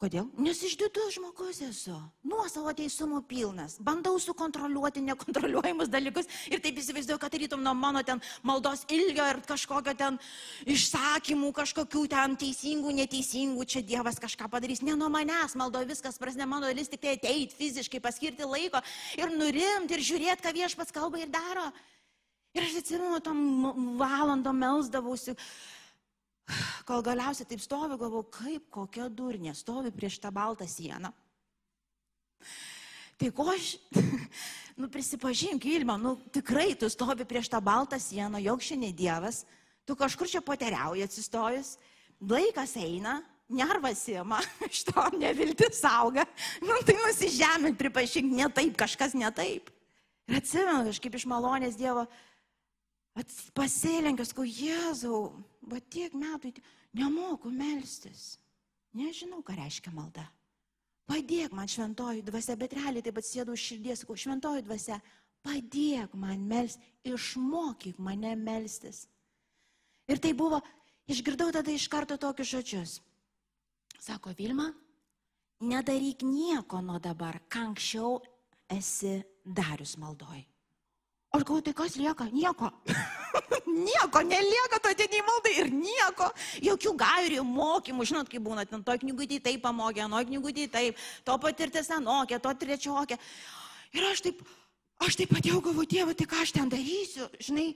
Kodėl? 0.00 0.30
Nes 0.40 0.56
išdidus 0.64 1.18
žmogus 1.18 1.58
esu. 1.60 1.92
Nuosavo 2.24 2.72
teisumo 2.72 3.18
pilnas. 3.28 3.74
Bandau 3.84 4.14
sukontroliuoti 4.16 5.02
nekontroliuojamus 5.04 5.90
dalykus 5.92 6.28
ir 6.48 6.62
taip 6.64 6.78
įsivaizduoju, 6.80 7.20
kad 7.20 7.34
rytum 7.36 7.60
nuo 7.60 7.74
mano 7.76 8.00
ten 8.00 8.22
maldos 8.40 8.86
ilgio 8.88 9.26
ir 9.28 9.42
kažkokio 9.44 9.92
ten 10.00 10.16
išsakymų, 10.64 11.50
kažkokių 11.58 12.06
ten 12.14 12.36
teisingų, 12.40 12.94
neteisingų, 13.02 13.66
čia 13.68 13.82
Dievas 13.84 14.16
kažką 14.24 14.48
padarys. 14.48 14.80
Ne 14.80 14.94
nuo 14.96 15.10
manęs 15.12 15.52
maldo 15.60 15.82
viskas, 15.84 16.16
prasme 16.16 16.46
mano 16.48 16.70
dalis 16.70 16.88
tik 16.88 17.02
tai 17.04 17.18
ateiti 17.18 17.58
fiziškai, 17.58 18.00
paskirti 18.00 18.48
laiko 18.48 18.80
ir 19.20 19.34
nurimti 19.36 19.98
ir 19.98 20.06
žiūrėti, 20.06 20.46
ką 20.46 20.54
viešpats 20.62 20.96
kalba 20.96 21.20
ir 21.20 21.28
daro. 21.28 21.66
Ir 22.56 22.64
aš 22.64 22.80
atsimenu, 22.80 23.20
tom 23.20 23.44
valandom 24.00 24.56
melsdavausi 24.64 25.36
Kol 26.88 27.02
galiausiai 27.06 27.48
taip 27.48 27.62
stovi, 27.62 27.98
galvoju, 28.00 28.26
kaip 28.34 28.68
kokia 28.72 29.08
durnė, 29.08 29.54
stovi 29.56 29.92
prieš 29.94 30.18
tą 30.22 30.32
baltą 30.34 30.66
sieną. 30.68 31.12
Tai 33.20 33.28
ko 33.36 33.50
aš, 33.52 33.74
nu 34.80 34.88
prisipažink, 34.92 35.66
Ilma, 35.68 35.98
nu 36.00 36.14
tikrai 36.32 36.72
tu 36.78 36.88
stovi 36.88 37.26
prieš 37.28 37.50
tą 37.52 37.60
baltą 37.60 37.98
sieną, 38.00 38.40
jog 38.40 38.64
šiandien 38.64 38.96
Dievas, 38.96 39.44
tu 39.84 39.96
kažkur 39.98 40.30
čia 40.30 40.40
poteriauji 40.44 41.04
atsistojus, 41.04 41.74
laikas 42.20 42.76
eina, 42.80 43.18
nervas 43.50 44.06
įma, 44.08 44.40
iš 44.70 44.86
to 44.88 45.04
neviltis 45.18 45.82
auga, 45.84 46.24
nu 46.64 46.80
tai 46.86 46.96
nusižemint, 47.02 47.78
pripažink, 47.78 48.32
ne 48.32 48.48
taip, 48.54 48.76
kažkas 48.80 49.16
ne 49.18 49.28
taip. 49.34 49.68
Ir 50.30 50.38
atsimenu 50.38 50.86
kažkaip 50.88 51.16
iš 51.18 51.28
malonės 51.28 51.78
Dievo, 51.78 52.06
Pasėlenkios, 53.52 54.30
ko 54.32 54.44
Jėzau, 54.46 55.32
bet 55.70 55.88
tiek 55.92 56.14
metų 56.16 56.52
nemoku 56.98 57.50
melstis. 57.54 58.38
Nežinau, 58.96 59.42
ką 59.46 59.54
reiškia 59.58 59.92
malda. 59.94 60.26
Padėk 61.10 61.54
man 61.54 61.70
šventoji 61.70 62.22
dvasia, 62.26 62.56
bet 62.58 62.74
realiai 62.76 63.02
taip 63.02 63.18
atsėdau 63.18 63.56
širdies, 63.58 64.02
sakau, 64.02 64.16
šventoji 64.18 64.62
dvasia, 64.66 65.00
padėk 65.46 66.14
man 66.18 66.44
melstis, 66.46 66.82
išmokyk 67.06 67.98
mane 67.98 68.36
melstis. 68.38 69.06
Ir 70.10 70.18
tai 70.22 70.34
buvo, 70.38 70.60
išgirdau 71.10 71.50
tada 71.54 71.74
iš 71.74 71.88
karto 71.90 72.18
tokius 72.18 72.50
žodžius. 72.50 72.98
Sako 74.00 74.34
Vilma, 74.38 74.70
nedaryk 75.60 76.22
nieko 76.26 76.80
nuo 76.82 76.98
dabar, 77.02 77.40
ką 77.50 77.70
anksčiau 77.70 78.20
esi 78.70 79.18
darius 79.44 79.96
maldoj. 79.98 80.46
Aš 81.30 81.44
galvoju, 81.46 81.66
tai 81.68 81.74
kas 81.78 81.98
lieka? 81.98 82.26
Nieko. 82.34 82.70
Nieko 83.66 84.22
nelieka, 84.26 84.80
tu 84.80 84.90
atėjai 84.90 85.22
maldai 85.26 85.52
ir 85.62 85.70
nieko. 85.74 86.30
Jokių 86.64 86.94
gairių, 87.02 87.44
mokymų, 87.46 88.06
žinot, 88.10 88.30
kaip 88.32 88.44
būna, 88.46 88.66
ten 88.68 88.82
to 88.86 88.96
knygutį 89.04 89.40
taip 89.44 89.62
pamokė, 89.64 90.06
nuo 90.10 90.22
knygutį 90.26 90.66
taip, 90.72 90.98
to 91.26 91.36
patirtis 91.42 91.90
anokė, 91.94 92.40
to 92.42 92.54
trečiokė. 92.64 93.18
Ir 93.96 94.10
aš 94.10 94.24
taip, 94.26 94.42
aš 95.06 95.20
taip 95.20 95.32
atėjau 95.38 95.62
galvoju, 95.68 95.90
Dieve, 95.94 96.16
tai 96.18 96.28
ką 96.30 96.42
aš 96.44 96.54
ten 96.58 96.70
darysiu, 96.72 97.30
žinai, 97.42 97.70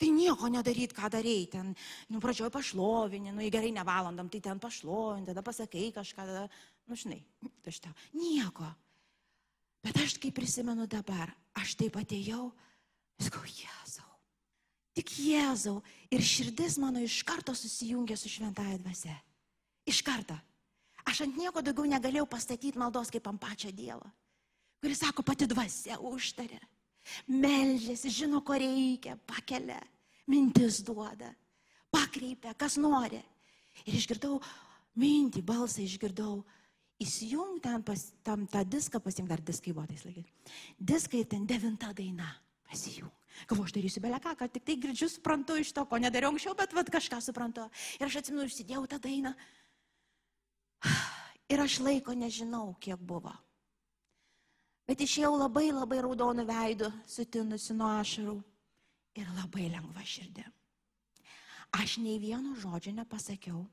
tai 0.00 0.10
nieko 0.12 0.50
nedaryt, 0.52 0.94
ką 0.96 1.10
darėjai. 1.14 1.48
Ten, 1.56 1.72
nu, 2.12 2.20
pradžioj 2.22 2.52
pašlovinį, 2.54 3.34
nu, 3.36 3.46
gerai 3.52 3.72
ne 3.74 3.86
valandam, 3.86 4.30
tai 4.32 4.42
ten 4.44 4.60
pašlovinį, 4.62 5.30
tada 5.30 5.44
pasakai 5.46 5.88
kažką, 5.96 6.28
tada, 6.28 6.46
nu, 6.86 6.98
žinai, 6.98 7.22
tai 7.64 7.74
šitą. 7.74 7.94
Nieko. 8.18 8.68
Bet 9.86 9.98
aš 10.02 10.16
kaip 10.18 10.34
prisimenu 10.34 10.88
dabar, 10.90 11.30
aš 11.54 11.76
taip 11.78 11.98
atėjau, 12.00 12.50
Sakau, 13.16 13.44
Jėzau. 13.48 13.85
Tik 14.96 15.12
Jėzau. 15.20 15.80
Ir 16.10 16.24
širdis 16.24 16.78
mano 16.80 17.02
iš 17.04 17.20
karto 17.26 17.54
susijungė 17.56 18.16
su 18.16 18.30
šventąją 18.32 18.78
dvasia. 18.80 19.16
Iš 19.86 20.00
karto. 20.06 20.36
Aš 21.06 21.22
ant 21.26 21.36
nieko 21.38 21.62
daugiau 21.62 21.86
negalėjau 21.90 22.26
pastatyti 22.30 22.80
maldos 22.80 23.12
kaip 23.14 23.28
ant 23.30 23.40
pačią 23.40 23.70
Dievą. 23.76 24.08
Kuris 24.82 25.02
sako, 25.02 25.22
pati 25.26 25.46
dvasia 25.48 26.00
užtarė. 26.02 26.58
Meldžiasi, 27.30 28.10
žino, 28.10 28.40
ko 28.42 28.56
reikia, 28.58 29.14
pakelia, 29.28 29.78
mintis 30.26 30.80
duoda, 30.84 31.30
pakreipia, 31.94 32.56
kas 32.58 32.76
nori. 32.82 33.20
Ir 33.86 33.98
išgirdau 34.00 34.40
mintį, 34.98 35.44
balsą 35.46 35.84
išgirdau. 35.84 36.40
Įsijung 37.02 37.60
ten 37.60 37.82
pas, 37.84 38.00
tam 38.24 38.46
tą 38.48 38.62
diską, 38.64 39.02
pasim 39.04 39.26
dar 39.28 39.42
diskai 39.44 39.74
buvo 39.76 39.84
tais 39.90 40.02
laikais. 40.06 40.54
Diskai 40.80 41.26
ten 41.28 41.44
devinta 41.46 41.92
daina 41.92 42.30
pasijung. 42.66 43.12
Galvoju, 43.44 43.68
aš 43.68 43.74
darysiu 43.76 44.02
belę 44.04 44.20
ką, 44.22 44.32
kad 44.40 44.52
tik 44.52 44.64
tai 44.66 44.76
girdžiu, 44.80 45.08
suprantu 45.12 45.58
iš 45.60 45.72
to, 45.76 45.84
ko 45.86 46.00
nedariau 46.00 46.32
anksčiau, 46.32 46.56
bet 46.56 46.72
vad 46.76 46.90
kažką 46.92 47.20
suprantu. 47.20 47.68
Ir 48.00 48.08
aš 48.08 48.20
atsimenu, 48.22 48.48
užsidėjau 48.48 48.86
tą 48.90 49.00
dainą. 49.02 49.34
Ir 51.52 51.62
aš 51.62 51.78
laiko 51.84 52.16
nežinau, 52.16 52.72
kiek 52.82 52.98
buvo. 52.98 53.34
Bet 54.86 55.02
išėjau 55.02 55.34
labai 55.36 55.68
labai 55.70 56.00
raudonų 56.02 56.44
veidų, 56.46 56.90
sutinusi 57.10 57.74
nuo 57.74 57.90
ašarų 58.00 58.36
ir 59.18 59.32
labai 59.34 59.70
lengva 59.72 60.04
širdė. 60.06 60.44
Aš 61.76 61.98
nei 62.02 62.20
vieno 62.22 62.54
žodžio 62.58 62.94
nepasakiau 62.94 63.64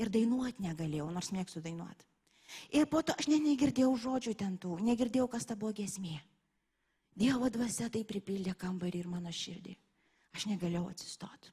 ir 0.00 0.10
dainuoti 0.12 0.64
negalėjau, 0.64 1.10
nors 1.12 1.30
mėgstu 1.36 1.60
dainuoti. 1.64 2.08
Ir 2.76 2.88
po 2.88 3.02
to 3.04 3.14
aš 3.16 3.28
ne, 3.28 3.38
negirdėjau 3.40 3.92
žodžių 4.04 4.34
ten 4.40 4.56
tų, 4.60 4.78
negirdėjau, 4.84 5.28
kas 5.30 5.46
ta 5.48 5.56
buvo 5.56 5.72
gesmė. 5.76 6.18
Dievo 7.18 7.48
dvasia 7.52 7.90
tai 7.92 8.04
pripildė 8.08 8.54
kambarį 8.58 9.02
ir 9.02 9.10
mano 9.10 9.32
širdį. 9.32 9.74
Aš 10.32 10.46
negalėjau 10.48 10.86
atsistoti. 10.88 11.52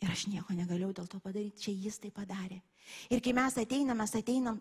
Ir 0.00 0.08
aš 0.08 0.26
nieko 0.32 0.54
negalėjau 0.56 0.94
dėl 0.96 1.08
to 1.12 1.18
padaryti, 1.20 1.66
čia 1.66 1.74
jis 1.76 1.98
tai 2.00 2.08
padarė. 2.14 2.62
Ir 3.12 3.20
kai 3.20 3.34
mes 3.36 3.56
ateinam, 3.60 3.98
mes 4.00 4.14
ateinam, 4.16 4.56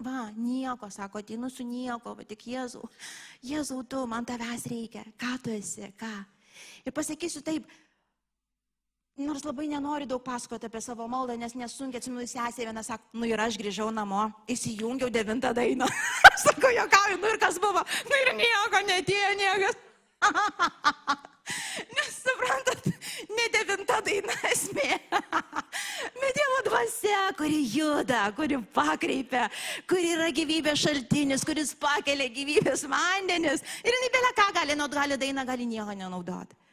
va, 0.00 0.30
nieko, 0.32 0.88
sako, 0.90 1.20
ateinu 1.20 1.50
su 1.52 1.66
nieko, 1.68 2.14
va 2.16 2.24
tik 2.26 2.46
Jėzau, 2.48 2.88
Jėzau, 3.44 3.82
tu, 3.84 4.00
man 4.08 4.26
tavęs 4.26 4.64
reikia, 4.72 5.04
ką 5.20 5.34
tu 5.44 5.52
esi, 5.52 5.90
ką. 6.00 6.14
Ir 6.88 6.96
pasakysiu 6.96 7.44
taip, 7.44 7.68
nors 9.18 9.42
labai 9.44 9.66
nenoriu 9.68 10.06
daug 10.06 10.22
pasakoti 10.22 10.68
apie 10.68 10.80
savo 10.82 11.08
maldą, 11.10 11.36
nes 11.38 11.54
nesunkiai 11.58 12.00
atsimenu 12.00 12.26
sesė, 12.26 12.66
viena 12.68 12.84
sako, 12.86 13.02
nu 13.18 13.26
ir 13.26 13.40
aš 13.42 13.58
grįžau 13.58 13.88
namo, 13.94 14.28
įsijungiau 14.50 15.10
devintą 15.10 15.50
dainą. 15.56 15.88
Sako, 16.44 16.70
jokauju, 16.70 17.18
nu 17.18 17.32
ir 17.32 17.40
kas 17.42 17.58
buvo, 17.58 17.82
nu 18.06 18.20
ir 18.22 18.30
nieko 18.38 18.82
netėjo 18.86 19.32
niekas. 19.40 19.80
Nes 21.96 22.14
suprantat, 22.20 22.86
ne 23.32 23.46
devinta 23.54 23.98
daina 24.04 24.36
esmė. 24.50 25.00
Bet 26.20 26.36
Dievo 26.36 26.60
dvasia, 26.68 27.20
kuri 27.38 27.58
juda, 27.72 28.22
kuri 28.36 28.60
pakreipia, 28.74 29.48
kuri 29.90 30.14
yra 30.14 30.28
gyvybės 30.34 30.84
šaltinis, 30.84 31.46
kuris 31.48 31.74
pakelia 31.80 32.28
gyvybės 32.34 32.84
vandenis. 32.90 33.64
Ir 33.82 33.96
jinai 33.96 34.14
belė 34.14 34.32
ką 34.38 34.48
gali 34.60 34.78
naudoti, 34.78 35.02
gali 35.02 35.20
dainą, 35.24 35.46
gali 35.48 35.68
nieko 35.70 35.94
nenaudoti. 35.96 36.67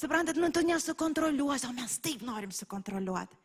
Suprantat, 0.00 0.38
nu 0.40 0.48
tu 0.50 0.64
nesukontroliuosi, 0.64 1.68
o 1.68 1.76
mes 1.76 1.98
taip 2.00 2.22
norim 2.24 2.52
sukontroliuoti. 2.54 3.36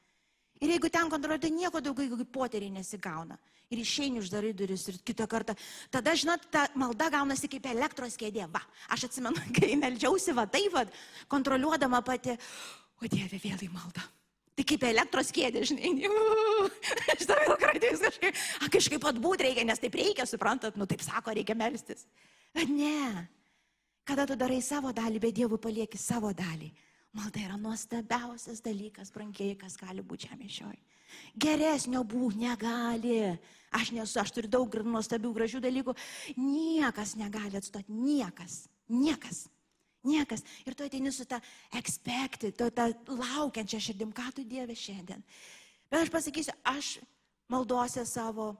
Ir 0.64 0.72
jeigu 0.72 0.88
ten 0.88 1.10
kontroliuoji, 1.12 1.44
tai 1.44 1.52
nieko 1.52 1.82
daugiau 1.84 2.16
kaip 2.16 2.32
poteriai 2.32 2.72
nesigauna. 2.72 3.36
Ir 3.74 3.82
išeini 3.82 4.22
uždarai 4.22 4.54
duris 4.56 4.86
ir 4.88 5.02
kitą 5.04 5.28
kartą. 5.28 5.56
Tada, 5.92 6.14
žinot, 6.16 6.46
ta 6.54 6.68
malda 6.80 7.10
gaunasi 7.12 7.50
kaip 7.52 7.66
elektros 7.74 8.16
kėdė. 8.22 8.46
Va, 8.54 8.62
aš 8.96 9.10
atsimenu, 9.10 9.42
kai 9.58 9.74
meldžiausi, 9.82 10.36
va 10.38 10.46
taip, 10.48 10.72
va, 10.78 10.86
kontroliuodama 11.32 12.00
pati, 12.08 12.38
o 13.02 13.10
Dieve, 13.12 13.42
vėl 13.42 13.68
į 13.68 13.72
maldą. 13.74 14.06
Tai 14.56 14.64
kaip 14.64 14.88
elektros 14.88 15.34
kėdė, 15.36 15.66
žinai, 15.68 15.92
aš 17.18 17.28
tą 17.28 17.36
vėl 17.42 17.58
kartais 17.60 18.06
kažkaip, 18.06 18.44
a, 18.62 18.70
kažkaip 18.72 19.10
atbūt 19.12 19.44
reikia, 19.44 19.68
nes 19.68 19.82
taip 19.84 19.98
reikia, 20.00 20.24
suprantat, 20.30 20.80
nu 20.80 20.88
taip 20.88 21.04
sako, 21.04 21.36
reikia 21.36 21.58
melstis. 21.60 22.08
Bet 22.56 22.72
ne, 22.72 23.26
kada 24.06 24.26
tu 24.30 24.38
darai 24.38 24.62
savo 24.62 24.92
dalį, 24.96 25.22
bet 25.22 25.36
Dievui 25.36 25.60
palieki 25.62 26.00
savo 26.00 26.32
dalį. 26.34 26.70
Malda 27.16 27.40
yra 27.40 27.56
nuostabiausias 27.58 28.60
dalykas, 28.64 29.12
brangiai, 29.16 29.56
kas 29.56 29.78
gali 29.80 30.04
būti 30.04 30.28
žemė 30.28 30.50
šioj. 30.52 30.78
Geresnio 31.40 32.04
būti 32.04 32.42
negali. 32.44 33.20
Aš 33.76 33.92
nesu, 33.96 34.20
aš 34.20 34.34
turiu 34.36 34.52
daug 34.52 34.76
nuostabių, 34.84 35.32
gražių 35.38 35.62
dalykų. 35.64 35.96
Niekas 36.40 37.16
negali 37.20 37.60
atstoti, 37.60 37.92
niekas, 37.92 38.66
niekas. 38.92 39.46
Niekas. 40.06 40.44
Ir 40.68 40.76
tu 40.78 40.86
ateini 40.86 41.10
su 41.10 41.26
ta 41.26 41.40
expecti, 41.74 42.52
tu 42.54 42.68
tą 42.70 42.92
laukiančią 43.10 43.80
širdim, 43.82 44.12
ką 44.14 44.28
tu 44.36 44.44
Dieve 44.46 44.76
šiandien. 44.78 45.24
Bet 45.90 46.04
aš 46.04 46.12
pasakysiu, 46.14 46.54
aš 46.62 47.00
maldose 47.50 48.04
savo 48.06 48.52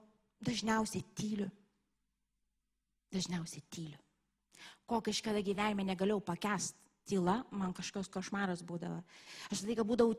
dažniausiai 0.42 1.04
tyliu. 1.14 1.46
Dažniausiai 3.14 3.62
tyliu. 3.70 4.05
Ko 4.86 5.00
kažkada 5.02 5.42
gyvenime 5.42 5.86
negalėjau 5.86 6.20
pakest 6.22 6.76
tyla, 7.06 7.40
man 7.54 7.74
kažkoks 7.74 8.10
košmaras 8.12 8.62
būdavo. 8.66 9.00
Aš 9.50 9.64
tada 9.64 9.86
būdavau 9.86 10.14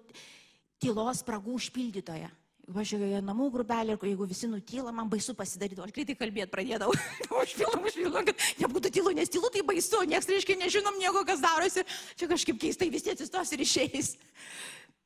tylos 0.84 1.24
spragų 1.24 1.58
užpildytoja. 1.60 2.30
Važiuoju 2.68 3.22
namų 3.24 3.46
grubelį 3.54 3.94
ir 3.96 4.10
jeigu 4.10 4.26
visi 4.28 4.48
nutyla, 4.52 4.92
man 4.92 5.08
baisu 5.08 5.32
pasidarydavo. 5.40 5.86
Aš 5.88 5.94
greitai 5.96 6.18
kalbėti 6.20 6.52
pradėdavau. 6.52 6.96
Užpildom, 7.42 7.86
užpildom, 7.88 8.28
kad 8.28 8.44
nebūtų 8.60 8.92
tylu, 8.98 9.14
nes 9.16 9.32
tylu 9.32 9.48
tai 9.54 9.64
baisu, 9.64 10.02
nieks 10.04 10.28
reiškia 10.28 10.58
nežinom 10.60 11.00
nieko, 11.00 11.24
kas 11.28 11.40
darosi. 11.40 11.86
Čia 12.20 12.28
kažkaip 12.34 12.60
keistai 12.60 12.90
visi 12.92 13.14
atsistos 13.14 13.56
ir 13.56 13.64
išeis. 13.64 14.18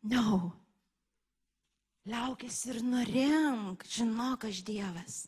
No. 0.09 0.49
Liaukis 2.09 2.57
ir 2.65 2.81
norink, 2.81 3.85
žinok, 3.85 4.49
aš 4.49 4.63
Dievas. 4.65 5.21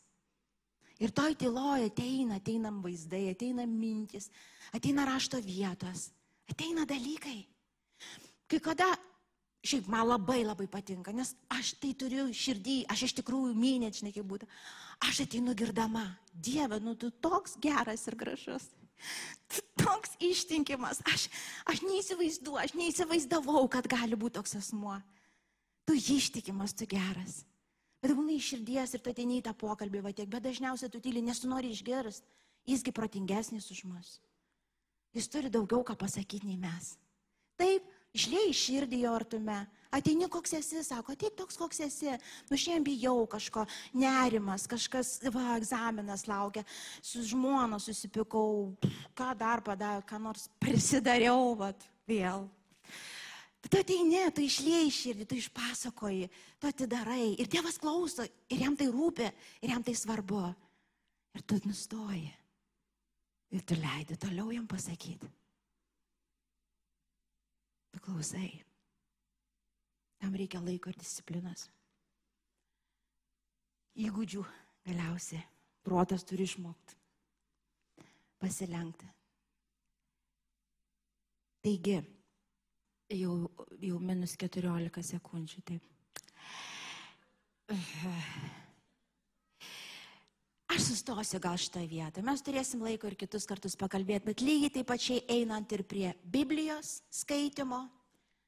Ir 1.01 1.13
toj 1.15 1.34
tyloje 1.39 1.89
ateina, 1.89 2.38
ateina 2.38 2.69
vaizdai, 2.84 3.25
ateina 3.32 3.65
mintis, 3.69 4.29
ateina 4.75 5.08
rašto 5.10 5.39
vietos. 5.41 6.12
Ateina 6.51 6.86
dalykai. 6.86 7.39
Kai 8.51 8.60
kada, 8.62 8.89
šiaip 9.65 9.88
man 9.89 10.06
labai 10.12 10.43
labai 10.43 10.67
patinka, 10.69 11.13
nes 11.15 11.34
aš 11.56 11.73
tai 11.82 11.93
turiu 11.97 12.27
širdį, 12.36 12.84
aš 12.91 13.08
iš 13.08 13.15
tikrųjų 13.21 13.56
mynėt, 13.58 14.01
žinai, 14.01 14.13
kaip 14.15 14.27
būtų. 14.29 14.49
Aš 15.08 15.23
ateinu 15.25 15.56
girdama, 15.58 16.06
Dieve, 16.34 16.79
nu 16.84 16.93
tu 16.99 17.10
toks 17.10 17.58
geras 17.63 18.06
ir 18.08 18.19
gražus. 18.19 18.67
Tu 19.51 19.63
toks 19.79 20.13
ištinkimas. 20.23 21.01
Aš, 21.10 21.27
aš 21.67 21.82
neįsivaizduoju, 21.84 22.62
aš 22.62 22.75
neįsivaizdavau, 22.77 23.65
kad 23.71 23.88
gali 23.91 24.19
būti 24.19 24.38
toks 24.38 24.56
asmuo. 24.60 24.99
Tu 25.88 25.97
ištikimas, 26.15 26.75
tu 26.77 26.88
geras. 26.88 27.41
Bet 28.03 28.11
būna 28.17 28.35
iš 28.35 28.49
širdies 28.51 28.97
ir 28.97 29.01
tu 29.03 29.13
ateini 29.13 29.39
į 29.39 29.45
tą 29.45 29.53
pokalbį, 29.55 30.01
va 30.03 30.11
tiek, 30.11 30.27
bet 30.27 30.43
dažniausiai 30.43 30.91
tu 30.91 30.99
tyli, 30.99 31.21
nes 31.23 31.39
tu 31.39 31.47
nori 31.47 31.71
išgirsti. 31.71 32.27
Jisgi 32.67 32.91
protingesnis 32.95 33.69
už 33.71 33.83
mus. 33.87 34.17
Jis 35.15 35.27
turi 35.31 35.51
daugiau 35.51 35.83
ką 35.87 35.95
pasakyti 35.99 36.47
nei 36.47 36.59
mes. 36.59 36.93
Taip, 37.59 37.85
išlėjai 38.15 38.53
širdį 38.59 38.99
jo 39.03 39.13
artume. 39.15 39.57
Ateini 39.93 40.25
koks 40.31 40.55
esi, 40.57 40.81
sako, 40.83 41.13
ateik 41.13 41.35
toks 41.37 41.59
koks 41.59 41.83
esi. 41.85 42.15
Nu 42.49 42.57
šiandien 42.57 42.87
bijau 42.87 43.27
kažko, 43.29 43.67
nerimas, 43.93 44.65
kažkas, 44.67 45.19
va, 45.35 45.53
egzaminas 45.59 46.25
laukia, 46.27 46.63
su 47.03 47.21
žmona 47.29 47.77
susipikau, 47.83 48.73
ką 49.13 49.29
dar 49.37 49.61
padariau, 49.63 50.01
ką 50.09 50.19
nors 50.23 50.47
prisidariau, 50.63 51.53
va, 51.59 51.71
vėl. 52.09 52.47
Bet 53.63 53.71
tu 53.71 53.80
ateini, 53.80 54.19
tu 54.36 54.43
išlėjai 54.43 54.89
širdį, 54.91 55.26
tu 55.30 55.38
išpasakoji, 55.39 56.28
tu 56.60 56.67
atidarai. 56.67 57.32
Ir 57.39 57.47
Dievas 57.47 57.80
klauso, 57.80 58.26
ir 58.52 58.63
jam 58.65 58.76
tai 58.76 58.89
rūpi, 58.91 59.30
ir 59.63 59.71
jam 59.71 59.86
tai 59.86 59.93
svarbu. 59.95 60.41
Ir 61.34 61.45
tu 61.47 61.62
nustoji. 61.63 62.28
Ir 63.56 63.63
tu 63.63 63.78
leidi 63.80 64.17
toliau 64.19 64.52
jam 64.52 64.67
pasakyti. 64.67 65.30
Tu 67.93 68.02
klausai. 68.04 68.49
Tam 70.19 70.36
reikia 70.36 70.60
laiko 70.63 70.91
ir 70.91 70.99
disciplinos. 70.99 71.69
Įgūdžių 74.04 74.43
galiausiai. 74.88 75.43
Protas 75.84 76.23
turi 76.28 76.47
išmokti. 76.47 76.95
Pasilenkti. 78.43 79.08
Taigi, 81.63 81.97
jau, 83.17 83.38
jau 83.82 83.99
minus 84.02 84.36
14 84.39 85.04
sekundžių. 85.13 85.63
Taip. 85.67 85.89
Aš 90.73 90.88
sustosiu 90.89 91.39
gal 91.39 91.58
šitą 91.60 91.84
vietą. 91.86 92.23
Mes 92.26 92.41
turėsim 92.41 92.82
laiko 92.82 93.08
ir 93.10 93.15
kitus 93.19 93.45
kartus 93.49 93.76
pakalbėti, 93.78 94.26
bet 94.32 94.41
lygiai 94.41 94.71
taip 94.73 94.88
pačiai 94.89 95.21
einant 95.36 95.69
ir 95.76 95.84
prie 95.86 96.13
Biblijos 96.26 97.02
skaitimo, 97.13 97.84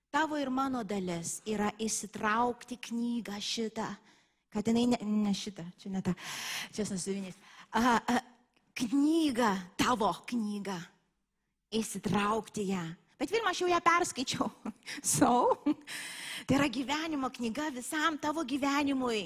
tavo 0.09 0.39
ir 0.41 0.49
mano 0.49 0.81
dalis 0.87 1.37
yra 1.45 1.69
įsitraukti 1.77 2.79
knygą 2.89 3.37
šitą, 3.37 3.87
kad 4.49 4.67
jinai 4.71 4.87
ne, 4.95 4.99
ne 5.05 5.33
šitą, 5.35 5.67
čia 5.77 5.91
ne 5.93 6.01
ta, 6.01 6.15
čia 6.73 6.87
nasuvinys. 6.89 7.37
Knygą, 8.75 9.51
tavo 9.79 10.11
knygą, 10.27 10.79
įsitraukti 11.75 12.69
ją. 12.73 12.85
Bet 13.19 13.31
pirmą 13.31 13.51
aš 13.51 13.63
jau 13.63 13.71
ją 13.71 13.81
perskaičiau. 13.83 14.49
So, 15.01 15.57
tai 16.45 16.59
yra 16.59 16.67
gyvenimo 16.69 17.31
knyga 17.33 17.71
visam 17.73 18.19
tavo 18.21 18.43
gyvenimui. 18.45 19.23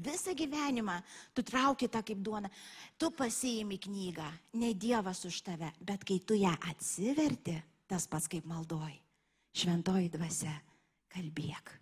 Visą 0.00 0.32
gyvenimą 0.38 0.94
tu 1.34 1.42
trauki 1.42 1.88
tą 1.90 2.00
kaip 2.06 2.22
duona. 2.24 2.48
Tu 2.96 3.10
pasiimi 3.10 3.76
knygą, 3.78 4.28
ne 4.54 4.70
Dievas 4.74 5.24
už 5.26 5.42
tave, 5.44 5.72
bet 5.80 6.06
kai 6.06 6.20
tu 6.24 6.38
ją 6.38 6.54
atsiverti, 6.70 7.58
tas 7.90 8.06
pats 8.06 8.30
kaip 8.30 8.46
maldoj. 8.46 8.94
Šventoji 9.50 10.08
dvasia, 10.14 10.54
kalbėk. 11.10 11.74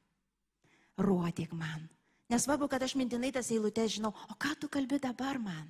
Ruodik 1.04 1.52
man. 1.52 1.84
Nesvarbu, 2.32 2.66
kad 2.68 2.82
aš 2.82 2.96
mintinai 2.98 3.30
tas 3.32 3.52
eilutes 3.52 3.98
žinau, 3.98 4.14
o 4.32 4.34
ką 4.40 4.56
tu 4.60 4.72
kalbi 4.72 4.98
dabar 4.98 5.38
man? 5.38 5.68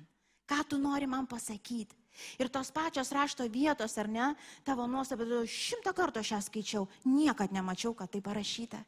Ką 0.49 0.63
tu 0.63 0.79
nori 0.79 1.07
man 1.07 1.27
pasakyti? 1.27 1.98
Ir 2.39 2.49
tos 2.53 2.71
pačios 2.71 3.11
rašto 3.15 3.47
vietos, 3.51 3.97
ar 3.97 4.09
ne, 4.11 4.29
tavo 4.67 4.87
nuostabą, 4.89 5.25
šimtą 5.45 5.93
kartų 5.95 6.23
aš 6.23 6.31
ją 6.35 6.39
skaičiau, 6.45 6.87
niekad 7.07 7.53
nemačiau, 7.55 7.93
kad 7.97 8.11
tai 8.11 8.21
parašyta. 8.25 8.81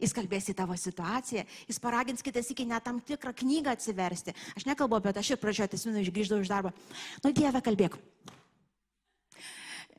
Jis 0.00 0.14
kalbės 0.16 0.48
į 0.48 0.56
tavo 0.56 0.76
situaciją, 0.78 1.44
jis 1.68 1.80
paragins 1.82 2.24
kitas 2.24 2.48
iki 2.52 2.64
net 2.68 2.84
tam 2.86 3.00
tikrą 3.04 3.34
knygą 3.36 3.74
atsiversti. 3.76 4.32
Aš 4.56 4.64
nekalbu 4.68 4.98
apie 4.98 5.12
tą, 5.12 5.20
aš 5.20 5.34
ir 5.34 5.40
pradžioje 5.42 5.68
atsimenu, 5.70 6.04
išgrįždavau 6.04 6.44
iš 6.44 6.52
darbo. 6.52 6.72
Nu, 7.24 7.32
Dieve, 7.36 7.60
kalbėk. 7.64 7.98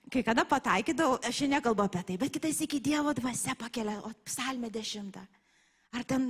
Kai 0.08 0.24
kada 0.24 0.48
pataikydavau, 0.48 1.20
aš 1.28 1.44
nekalbu 1.52 1.84
apie 1.84 2.04
tai, 2.08 2.16
bet 2.18 2.32
kitais 2.34 2.62
iki 2.64 2.80
Dievo 2.80 3.12
dvasia 3.14 3.58
pakelia, 3.60 4.00
o 4.08 4.14
psalmė 4.26 4.72
dešimtą. 4.74 5.26
Ar 5.96 6.04
ten 6.04 6.24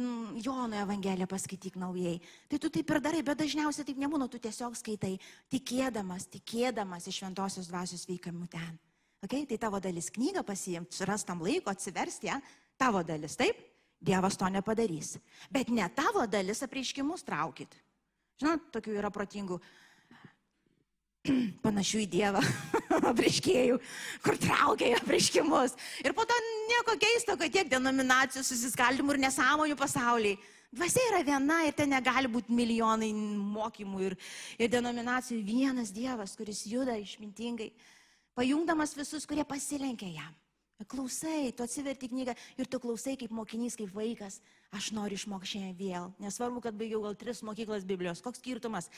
Jono 0.44 0.78
Evangeliją 0.78 1.26
paskaityk 1.28 1.80
naujai. 1.82 2.20
Tai 2.50 2.60
tu 2.62 2.70
taip 2.70 2.92
ir 2.94 3.00
darai, 3.02 3.24
bet 3.26 3.40
dažniausiai 3.40 3.88
taip 3.88 3.98
nebūna, 3.98 4.28
tu 4.30 4.38
tiesiog 4.42 4.76
skaitai, 4.78 5.16
tikėdamas, 5.50 6.28
tikėdamas 6.36 7.08
iš 7.10 7.24
šventosios 7.24 7.70
dvasios 7.72 8.06
veikamų 8.10 8.46
ten. 8.54 8.78
Okay? 9.26 9.48
Tai 9.50 9.58
tavo 9.58 9.82
dalis 9.82 10.12
knygą 10.14 10.46
pasiimti, 10.46 11.00
surastam 11.00 11.42
laiko, 11.42 11.74
atsiversti 11.74 12.30
ją? 12.30 12.38
Tavo 12.78 13.02
dalis, 13.04 13.38
taip? 13.40 13.58
Dievas 13.98 14.38
to 14.38 14.46
nepadarys. 14.54 15.16
Bet 15.50 15.74
ne 15.74 15.88
tavo 15.90 16.28
dalis 16.30 16.62
apreiškimus 16.62 17.26
traukit. 17.26 17.74
Žinot, 18.38 18.70
tokių 18.76 18.94
yra 19.00 19.10
protingų 19.10 19.58
panašių 21.66 22.04
į 22.06 22.10
Dievą 22.14 22.44
apreiškėjų, 23.12 23.80
kur 24.26 24.38
traukia 24.42 24.94
apreiškimus. 25.00 25.76
Ir 26.04 26.16
po 26.18 26.26
to 26.28 26.38
nieko 26.72 26.98
keisto, 27.02 27.38
kad 27.40 27.54
tiek 27.54 27.72
denominacijų 27.72 28.46
susiskaldimų 28.48 29.16
ir 29.16 29.24
nesąmonių 29.28 29.78
pasauliai. 29.80 30.38
Dvasia 30.68 31.04
yra 31.14 31.22
viena 31.24 31.62
ir 31.64 31.76
ten 31.78 31.94
negali 31.96 32.28
būti 32.28 32.52
milijonai 32.52 33.14
mokymų 33.14 34.02
ir, 34.10 34.18
ir 34.60 34.72
denominacijų. 34.74 35.40
Vienas 35.48 35.94
Dievas, 35.96 36.36
kuris 36.36 36.66
juda 36.68 36.98
išmintingai, 37.00 37.70
pajungdamas 38.36 38.92
visus, 38.98 39.26
kurie 39.26 39.48
pasilenkia 39.48 40.12
jam. 40.12 40.36
Klausai, 40.86 41.54
tu 41.58 41.64
atsiverti 41.66 42.12
knygą 42.12 42.36
ir 42.60 42.68
tu 42.70 42.78
klausai 42.84 43.16
kaip 43.18 43.32
mokinys, 43.34 43.80
kaip 43.80 43.90
vaikas. 43.96 44.42
Aš 44.76 44.90
noriu 44.92 45.16
išmokti 45.16 45.54
šiandien 45.54 45.78
vėl. 45.80 46.10
Nesvarbu, 46.20 46.60
kad 46.66 46.76
baigiau 46.76 47.00
gal 47.06 47.16
tris 47.16 47.40
mokyklas 47.46 47.86
Biblijos. 47.88 48.20
Koks 48.24 48.42
skirtumas? 48.42 48.90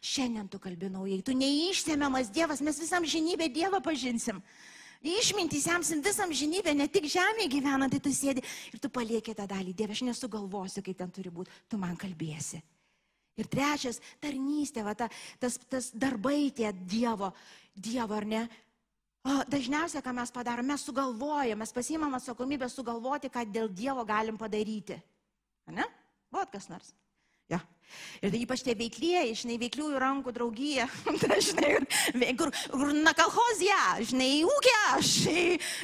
Šiandien 0.00 0.48
tu 0.48 0.60
kalbi 0.62 0.88
naujai. 0.88 1.20
Tu 1.22 1.34
neišsemiamas 1.36 2.30
Dievas, 2.32 2.62
mes 2.64 2.80
visam 2.80 3.04
žinybę 3.04 3.50
Dievą 3.52 3.82
pažinsim. 3.84 4.40
Išmintys 5.04 5.68
semsim 5.68 6.00
visam 6.02 6.32
žinybę, 6.34 6.72
ne 6.74 6.88
tik 6.90 7.04
žemėje 7.12 7.52
gyvenant, 7.52 7.92
tai 7.92 8.00
tu 8.02 8.10
sėdi 8.10 8.42
ir 8.72 8.80
tu 8.82 8.88
palieki 8.90 9.36
tą 9.36 9.44
dalį. 9.46 9.74
Dieve, 9.76 9.94
aš 9.94 10.02
nesugalvosiu, 10.08 10.82
kaip 10.82 10.96
ten 10.98 11.12
turi 11.14 11.30
būti, 11.30 11.52
tu 11.70 11.78
man 11.78 11.94
kalbėsi. 12.00 12.58
Ir 13.38 13.46
trečias, 13.46 14.00
tarnystė, 14.18 14.82
va, 14.82 14.96
ta, 14.98 15.06
tas, 15.38 15.60
tas 15.70 15.92
darbai 15.94 16.48
tie 16.50 16.72
Dievo, 16.72 17.30
Dievo 17.76 18.16
ar 18.16 18.26
ne. 18.26 18.42
O 19.28 19.36
dažniausiai, 19.46 20.02
ką 20.02 20.16
mes 20.16 20.34
padarome, 20.34 20.72
mes 20.72 20.82
sugalvojame, 20.88 21.60
mes 21.60 21.74
pasimam 21.74 22.16
atsakomybę 22.18 22.66
sugalvoti, 22.72 23.30
ką 23.30 23.44
dėl 23.46 23.70
Dievo 23.70 24.02
galim 24.08 24.40
padaryti. 24.40 24.98
Ne? 25.74 25.84
Buvo 26.32 26.44
kas 26.52 26.68
nors. 26.72 26.92
Ja. 27.48 27.62
Ir 28.20 28.28
tai 28.28 28.42
ypač 28.44 28.60
tie 28.60 28.74
veiklieji, 28.76 29.36
žinai, 29.40 29.56
veikliųjų 29.62 30.00
rankų 30.02 30.32
draugija, 30.36 30.84
žinai, 31.46 32.34
kur, 32.36 32.52
kur 32.68 32.92
na 32.92 33.14
kalhozija, 33.16 33.78
žinai, 34.10 34.42
ūkė 34.44 34.74
aš, 34.90 35.12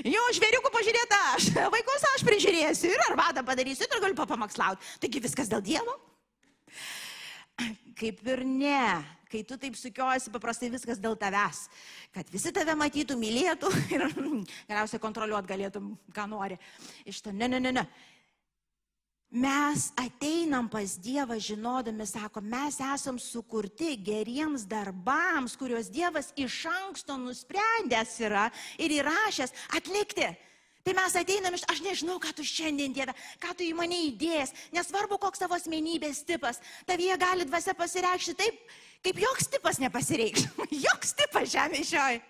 jo 0.04 0.24
žvėriukų 0.36 0.72
pažiūrėta 0.74 1.20
aš, 1.30 1.48
vaikus 1.74 2.04
aš 2.10 2.26
prižiūrėsiu 2.28 2.92
ir 2.92 3.06
arbatą 3.08 3.46
padarysiu 3.48 3.88
ir 3.88 4.04
galiu 4.04 4.18
papamakslauti. 4.18 4.92
Taigi 5.00 5.24
viskas 5.24 5.48
dėl 5.48 5.64
Dievo? 5.64 5.96
Kaip 7.96 8.20
ir 8.28 8.44
ne, 8.44 8.84
kai 9.32 9.40
tu 9.48 9.56
taip 9.56 9.78
sukiosi, 9.78 10.32
paprastai 10.34 10.68
viskas 10.74 11.00
dėl 11.00 11.16
tavęs, 11.16 11.64
kad 12.12 12.28
visi 12.34 12.52
tave 12.52 12.76
matytų, 12.76 13.16
mylėtų 13.16 13.70
ir 13.96 14.10
galiausiai 14.68 15.00
kontroliuot 15.00 15.48
galėtum, 15.48 15.94
ką 16.12 16.28
nori. 16.28 16.60
Iš 17.08 17.24
to, 17.24 17.32
ne, 17.32 17.48
ne, 17.48 17.62
ne, 17.64 17.72
ne. 17.80 17.88
Mes 19.34 19.90
ateinam 19.98 20.68
pas 20.70 20.94
Dievą 20.94 21.34
žinodami, 21.42 22.06
sako, 22.06 22.38
mes 22.38 22.76
esam 22.78 23.16
sukurti 23.18 23.96
geriems 23.98 24.62
darbams, 24.62 25.56
kuriuos 25.58 25.88
Dievas 25.90 26.28
iš 26.38 26.60
anksto 26.70 27.16
nusprendęs 27.18 28.12
yra 28.22 28.44
ir 28.78 28.94
įrašęs 28.94 29.50
atlikti. 29.74 30.28
Tai 30.86 30.94
mes 30.94 31.16
ateinam 31.18 31.56
iš, 31.58 31.64
aš 31.66 31.80
nežinau, 31.82 32.20
ką 32.22 32.30
tu 32.36 32.46
šiandien 32.46 32.94
Dieve, 32.94 33.10
ką 33.42 33.56
tu 33.58 33.66
į 33.66 33.72
mane 33.74 33.98
įdėjęs, 34.12 34.54
nesvarbu, 34.76 35.18
koks 35.18 35.42
tavo 35.42 35.58
asmenybės 35.58 36.22
tipas, 36.28 36.62
tavyje 36.86 37.18
gali 37.18 37.48
dvasia 37.48 37.74
pasireikšti 37.74 38.36
taip, 38.38 38.62
kaip 39.02 39.18
joks 39.18 39.50
tipas 39.50 39.82
nepasireikš, 39.82 40.46
joks 40.86 41.16
tipas 41.24 41.50
žemė 41.56 41.82
šioje. 41.82 42.22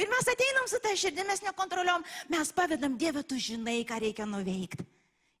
Ir 0.00 0.08
mes 0.08 0.32
ateinam 0.32 0.64
su 0.72 0.80
ta 0.80 0.96
širdimi, 0.96 1.28
mes 1.28 1.44
nekontroliuom, 1.44 2.08
mes 2.32 2.56
pavedam 2.56 2.96
Dievę, 2.96 3.20
tu 3.20 3.36
žinai, 3.36 3.82
ką 3.84 4.00
reikia 4.00 4.24
nuveikti. 4.24 4.88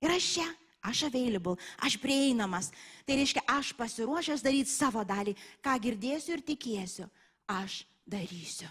Ir 0.04 0.12
aš 0.12 0.32
čia 0.36 0.48
Aš 0.86 1.06
available, 1.08 1.56
aš 1.82 1.98
prieinamas. 2.02 2.70
Tai 3.06 3.18
reiškia, 3.18 3.42
aš 3.50 3.72
pasiruošęs 3.78 4.44
daryti 4.44 4.70
savo 4.70 5.02
dalį. 5.06 5.34
Ką 5.64 5.74
girdėsiu 5.82 6.36
ir 6.36 6.44
tikėsiu, 6.46 7.08
aš 7.50 7.82
darysiu. 8.06 8.70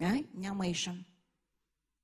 Ne, 0.00 0.24
nemaišom. 0.40 0.98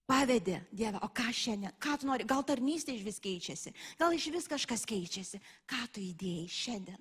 Pavedė 0.06 0.60
Dieve, 0.70 1.00
o 1.02 1.08
ką 1.10 1.32
šiandien, 1.34 1.72
ką 1.82 1.96
tu 1.98 2.06
nori, 2.06 2.26
gal 2.28 2.44
tarnystė 2.46 2.94
iš 2.94 3.02
vis 3.02 3.16
keičiasi, 3.22 3.72
gal 3.98 4.14
iš 4.14 4.28
vis 4.30 4.46
kažkas 4.46 4.84
keičiasi, 4.86 5.40
ką 5.66 5.80
tu 5.90 6.04
įdėjai 6.04 6.46
šiandien. 6.46 7.00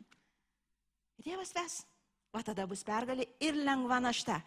Dievas 1.21 1.53
ves, 1.53 1.75
o 2.33 2.41
tada 2.41 2.65
bus 2.65 2.81
pergalė 2.87 3.27
ir 3.45 3.59
lengva 3.61 3.99
našta, 4.01 4.39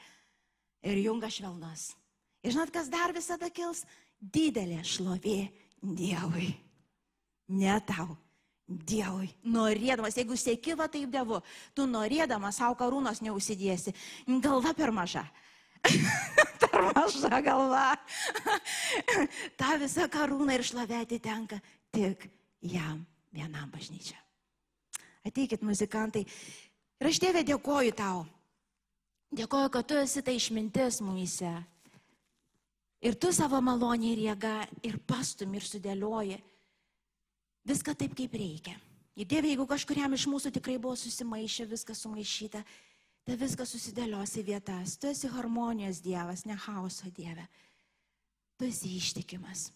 ir 0.82 0.98
jungas 1.04 1.38
švelnas. 1.38 1.92
Ir 2.42 2.56
žinot, 2.56 2.74
kas 2.74 2.90
dar 2.90 3.14
visada 3.14 3.50
kils? 3.54 3.84
Didelė 4.18 4.82
šlovė 4.82 5.38
Dievui. 5.78 6.50
Ne 7.48 7.78
tau. 7.88 8.16
Dievui, 8.68 9.30
norėdamas, 9.48 10.18
jeigu 10.18 10.36
sėki 10.36 10.74
va 10.76 10.90
taip 10.92 11.08
dievu, 11.08 11.38
tu 11.72 11.86
norėdamas 11.88 12.58
savo 12.60 12.74
karūnos 12.76 13.22
neusidėsi. 13.24 13.94
Galva 14.44 14.74
per 14.76 14.92
maža. 14.92 15.22
per 16.60 16.82
maža 16.90 17.40
galva. 17.40 17.94
Ta 19.60 19.78
visa 19.80 20.04
karūna 20.12 20.58
ir 20.58 20.66
šlovė 20.68 21.00
atitenka 21.00 21.62
tik 21.96 22.28
jam 22.60 23.06
vienam 23.32 23.72
bažnyčia. 23.72 24.20
Ateikit 25.24 25.64
muzikantai. 25.64 26.26
Ir 27.00 27.08
aš 27.08 27.22
tėvė 27.24 27.46
dėkoju 27.48 27.96
tau. 27.96 28.26
Dėkoju, 29.32 29.72
kad 29.72 29.88
tu 29.88 29.96
esi 29.96 30.20
tai 30.24 30.36
išmintis 30.36 31.00
mumise. 31.00 31.54
Ir 33.00 33.16
tu 33.16 33.32
savo 33.32 33.62
malonį 33.64 34.12
ir 34.12 34.22
jėgą 34.28 34.54
ir 34.84 35.00
pastum 35.08 35.56
ir 35.56 35.64
sudėlioji 35.64 36.40
viską 37.68 37.94
taip, 37.98 38.14
kaip 38.16 38.34
reikia. 38.34 38.76
Ir 39.18 39.26
Dieve, 39.26 39.50
jeigu 39.50 39.66
kažkuriam 39.66 40.12
iš 40.14 40.28
mūsų 40.30 40.52
tikrai 40.54 40.76
buvo 40.78 40.94
susimaišę, 40.96 41.66
viskas 41.66 42.04
sumaišyta, 42.04 42.62
tai 43.26 43.36
viskas 43.36 43.72
susidėlios 43.74 44.36
į 44.38 44.44
vietas. 44.46 44.94
Tu 44.96 45.10
esi 45.10 45.30
harmonijos 45.32 45.98
Dievas, 46.04 46.44
ne 46.46 46.56
chaoso 46.56 47.10
Dieve. 47.16 47.48
Tu 48.58 48.68
esi 48.70 48.94
ištikimas. 48.96 49.68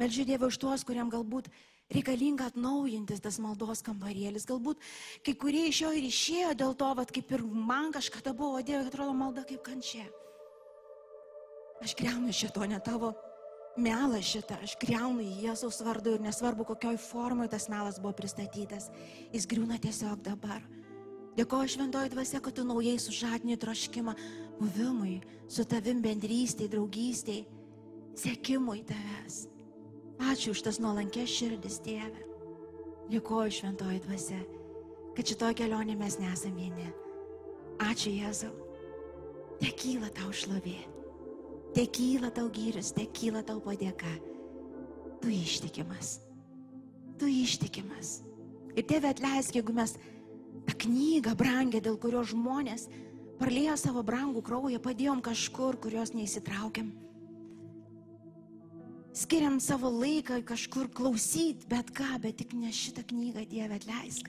Melžiu 0.00 0.24
Dievą 0.28 0.48
už 0.48 0.58
tuos, 0.60 0.84
kuriam 0.88 1.12
galbūt 1.12 1.50
reikalinga 1.92 2.48
atnaujintis 2.50 3.22
tas 3.22 3.38
maldos 3.44 3.84
kambarėlis. 3.84 4.48
Galbūt 4.48 4.80
kai 5.24 5.36
kurie 5.36 5.66
iš 5.68 5.84
jo 5.84 5.92
ir 5.92 6.08
išėjo 6.08 6.56
dėl 6.58 6.74
to, 6.80 6.90
vat, 6.98 7.12
kaip 7.12 7.30
ir 7.36 7.44
man 7.44 7.92
kažkada 7.94 8.32
buvo, 8.36 8.64
Dieve, 8.64 8.88
atrodo 8.88 9.14
malda 9.16 9.44
kaip 9.44 9.62
kančia. 9.68 10.08
Aš 11.84 11.92
greunu 11.96 12.32
šito, 12.32 12.64
ne 12.64 12.80
tavo 12.80 13.12
melą 13.76 14.20
šitą, 14.24 14.56
aš 14.64 14.76
greunu 14.80 15.24
į 15.24 15.46
Jėzaus 15.46 15.82
vardu 15.84 16.16
ir 16.16 16.24
nesvarbu, 16.24 16.64
kokioj 16.68 16.98
formoje 17.00 17.52
tas 17.52 17.68
melas 17.72 18.00
buvo 18.00 18.14
pristatytas, 18.16 18.88
jis 19.34 19.46
griūna 19.48 19.78
tiesiog 19.82 20.22
dabar. 20.24 20.64
Dėkoju 21.36 21.74
šventoji 21.74 22.14
dvasia, 22.14 22.40
kad 22.40 22.56
tu 22.56 22.64
naujai 22.64 22.96
sužadini 23.00 23.58
troškimą 23.60 24.14
buvimui, 24.56 25.18
su 25.52 25.66
tavim 25.68 26.00
bendrystėj, 26.04 26.70
draugystėj, 26.72 27.42
sėkimui 28.16 28.80
tavęs. 28.88 29.42
Ačiū 30.32 30.54
už 30.56 30.64
tas 30.64 30.80
nuolankės 30.80 31.28
širdis, 31.28 31.82
tėve. 31.84 32.24
Dėkoju 33.12 33.58
šventoji 33.60 34.00
dvasia, 34.08 34.40
kad 35.14 35.28
šitoje 35.28 35.60
kelionėje 35.60 36.00
mes 36.00 36.20
nesame 36.24 36.64
vieni. 36.64 36.88
Ačiū 37.84 38.16
Jėzau. 38.16 38.54
Tekyla 39.60 40.08
tau 40.16 40.32
šlovė. 40.32 40.95
Tekyla 41.76 42.30
tau 42.32 42.48
gyrius, 42.48 42.94
tekyla 42.96 43.42
tau 43.44 43.60
padėka. 43.60 44.08
Tu 45.20 45.34
ištikimas. 45.36 46.20
Tu 47.20 47.28
ištikimas. 47.44 48.22
Ir 48.76 48.84
tėvė 48.88 49.10
atleisk, 49.12 49.58
jeigu 49.58 49.74
mes 49.76 49.92
tą 50.64 50.76
knygą 50.86 51.34
brangę, 51.36 51.82
dėl 51.84 51.98
kurios 52.00 52.32
žmonės 52.32 52.86
parlėjo 53.36 53.76
savo 53.80 54.04
brangų 54.04 54.40
kraują, 54.44 54.80
padėjom 54.80 55.20
kažkur, 55.24 55.76
kurios 55.80 56.14
neįsitraukiam. 56.16 56.94
Skiriam 59.16 59.56
savo 59.64 59.88
laiką 59.92 60.42
kažkur 60.48 60.90
klausyti, 60.92 61.68
bet 61.68 61.92
ką, 61.96 62.18
bet 62.24 62.36
tik 62.40 62.52
ne 62.56 62.72
šitą 62.72 63.04
knygą, 63.08 63.46
Dieve, 63.48 63.76
atleisk. 63.76 64.28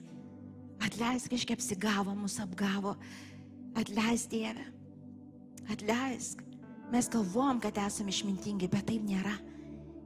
Atleisk, 0.84 1.32
kažkaip 1.32 1.60
apsigavo, 1.60 2.16
mus 2.16 2.38
apgavo. 2.43 2.95
Atleisk, 3.76 4.32
Dieve. 4.32 4.68
Atleisk. 5.72 6.47
Mes 6.92 7.10
galvom, 7.12 7.60
kad 7.60 7.78
esame 7.84 8.14
išmintingi, 8.14 8.70
bet 8.72 8.88
taip 8.88 9.04
nėra. 9.04 9.36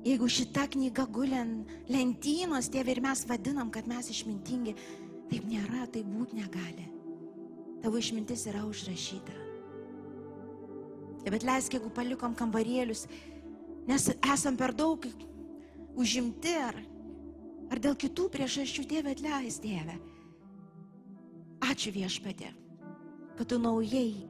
Jeigu 0.01 0.25
šita 0.33 0.65
knyga 0.73 1.05
guliant 1.13 1.69
lentynos, 1.91 2.71
tėvė, 2.73 2.95
ir 2.95 3.03
mes 3.05 3.21
vadinam, 3.29 3.69
kad 3.73 3.85
mes 3.89 4.09
išmintingi, 4.09 4.73
taip 5.29 5.45
nėra, 5.45 5.85
tai 5.93 6.01
būt 6.07 6.33
negali. 6.33 6.87
Tavo 7.83 8.01
išmintis 8.01 8.47
yra 8.49 8.63
užrašyta. 8.65 9.37
Bet 11.21 11.45
leisk, 11.45 11.75
jeigu 11.77 11.91
palikom 11.93 12.33
kambarėlius, 12.37 13.05
nes 13.85 14.07
esam 14.33 14.57
per 14.57 14.73
daug 14.73 15.05
užimti 16.01 16.55
ar, 16.57 16.79
ar 17.69 17.81
dėl 17.81 17.93
kitų 17.93 18.25
priežasčių, 18.33 18.87
tėvė, 18.89 19.13
atleis, 19.13 19.61
tėvė. 19.61 19.99
Ačiū 21.69 21.93
viešpatė, 21.93 22.49
kad 23.37 23.53
tu 23.53 23.61
naujai 23.61 24.25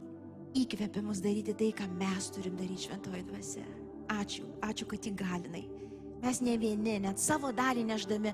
įkvėpia 0.58 1.04
mus 1.06 1.22
daryti 1.24 1.56
tai, 1.58 1.70
ką 1.76 1.88
mes 2.00 2.32
turim 2.36 2.58
daryti 2.60 2.88
šventoji 2.88 3.24
dvasia. 3.30 3.64
Ačiū, 4.12 4.48
ačiū, 4.66 4.88
kad 4.92 5.08
įgalinai. 5.08 5.64
Mes 6.22 6.42
ne 6.44 6.58
vieni, 6.60 6.98
net 7.02 7.22
savo 7.22 7.54
dalį 7.56 7.86
neždami, 7.88 8.34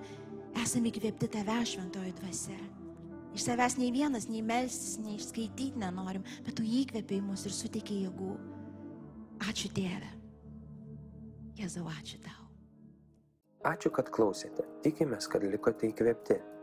esame 0.63 0.91
įkvėpti 0.91 1.30
tave 1.38 1.59
šventoji 1.72 2.15
dvasia. 2.18 2.57
Iš 3.38 3.45
savęs 3.45 3.78
nei 3.78 3.91
vienas, 3.93 4.26
nei 4.32 4.41
melstis, 4.41 4.97
nei 5.03 5.20
skaityti 5.22 5.78
nenorim, 5.78 6.26
bet 6.45 6.57
tu 6.57 6.65
įkvėpiai 6.65 7.22
mus 7.22 7.45
ir 7.45 7.53
suteikiai 7.53 8.07
jėgų. 8.07 8.34
Ačiū 9.45 9.70
Dieve. 9.76 10.09
Jėzau, 11.57 11.86
ačiū 11.93 12.18
tau. 12.26 12.47
Ačiū, 13.68 13.91
kad 13.93 14.09
klausėte. 14.13 14.65
Tikimės, 14.86 15.30
kad 15.30 15.45
likote 15.45 15.91
įkvėpti. 15.91 16.39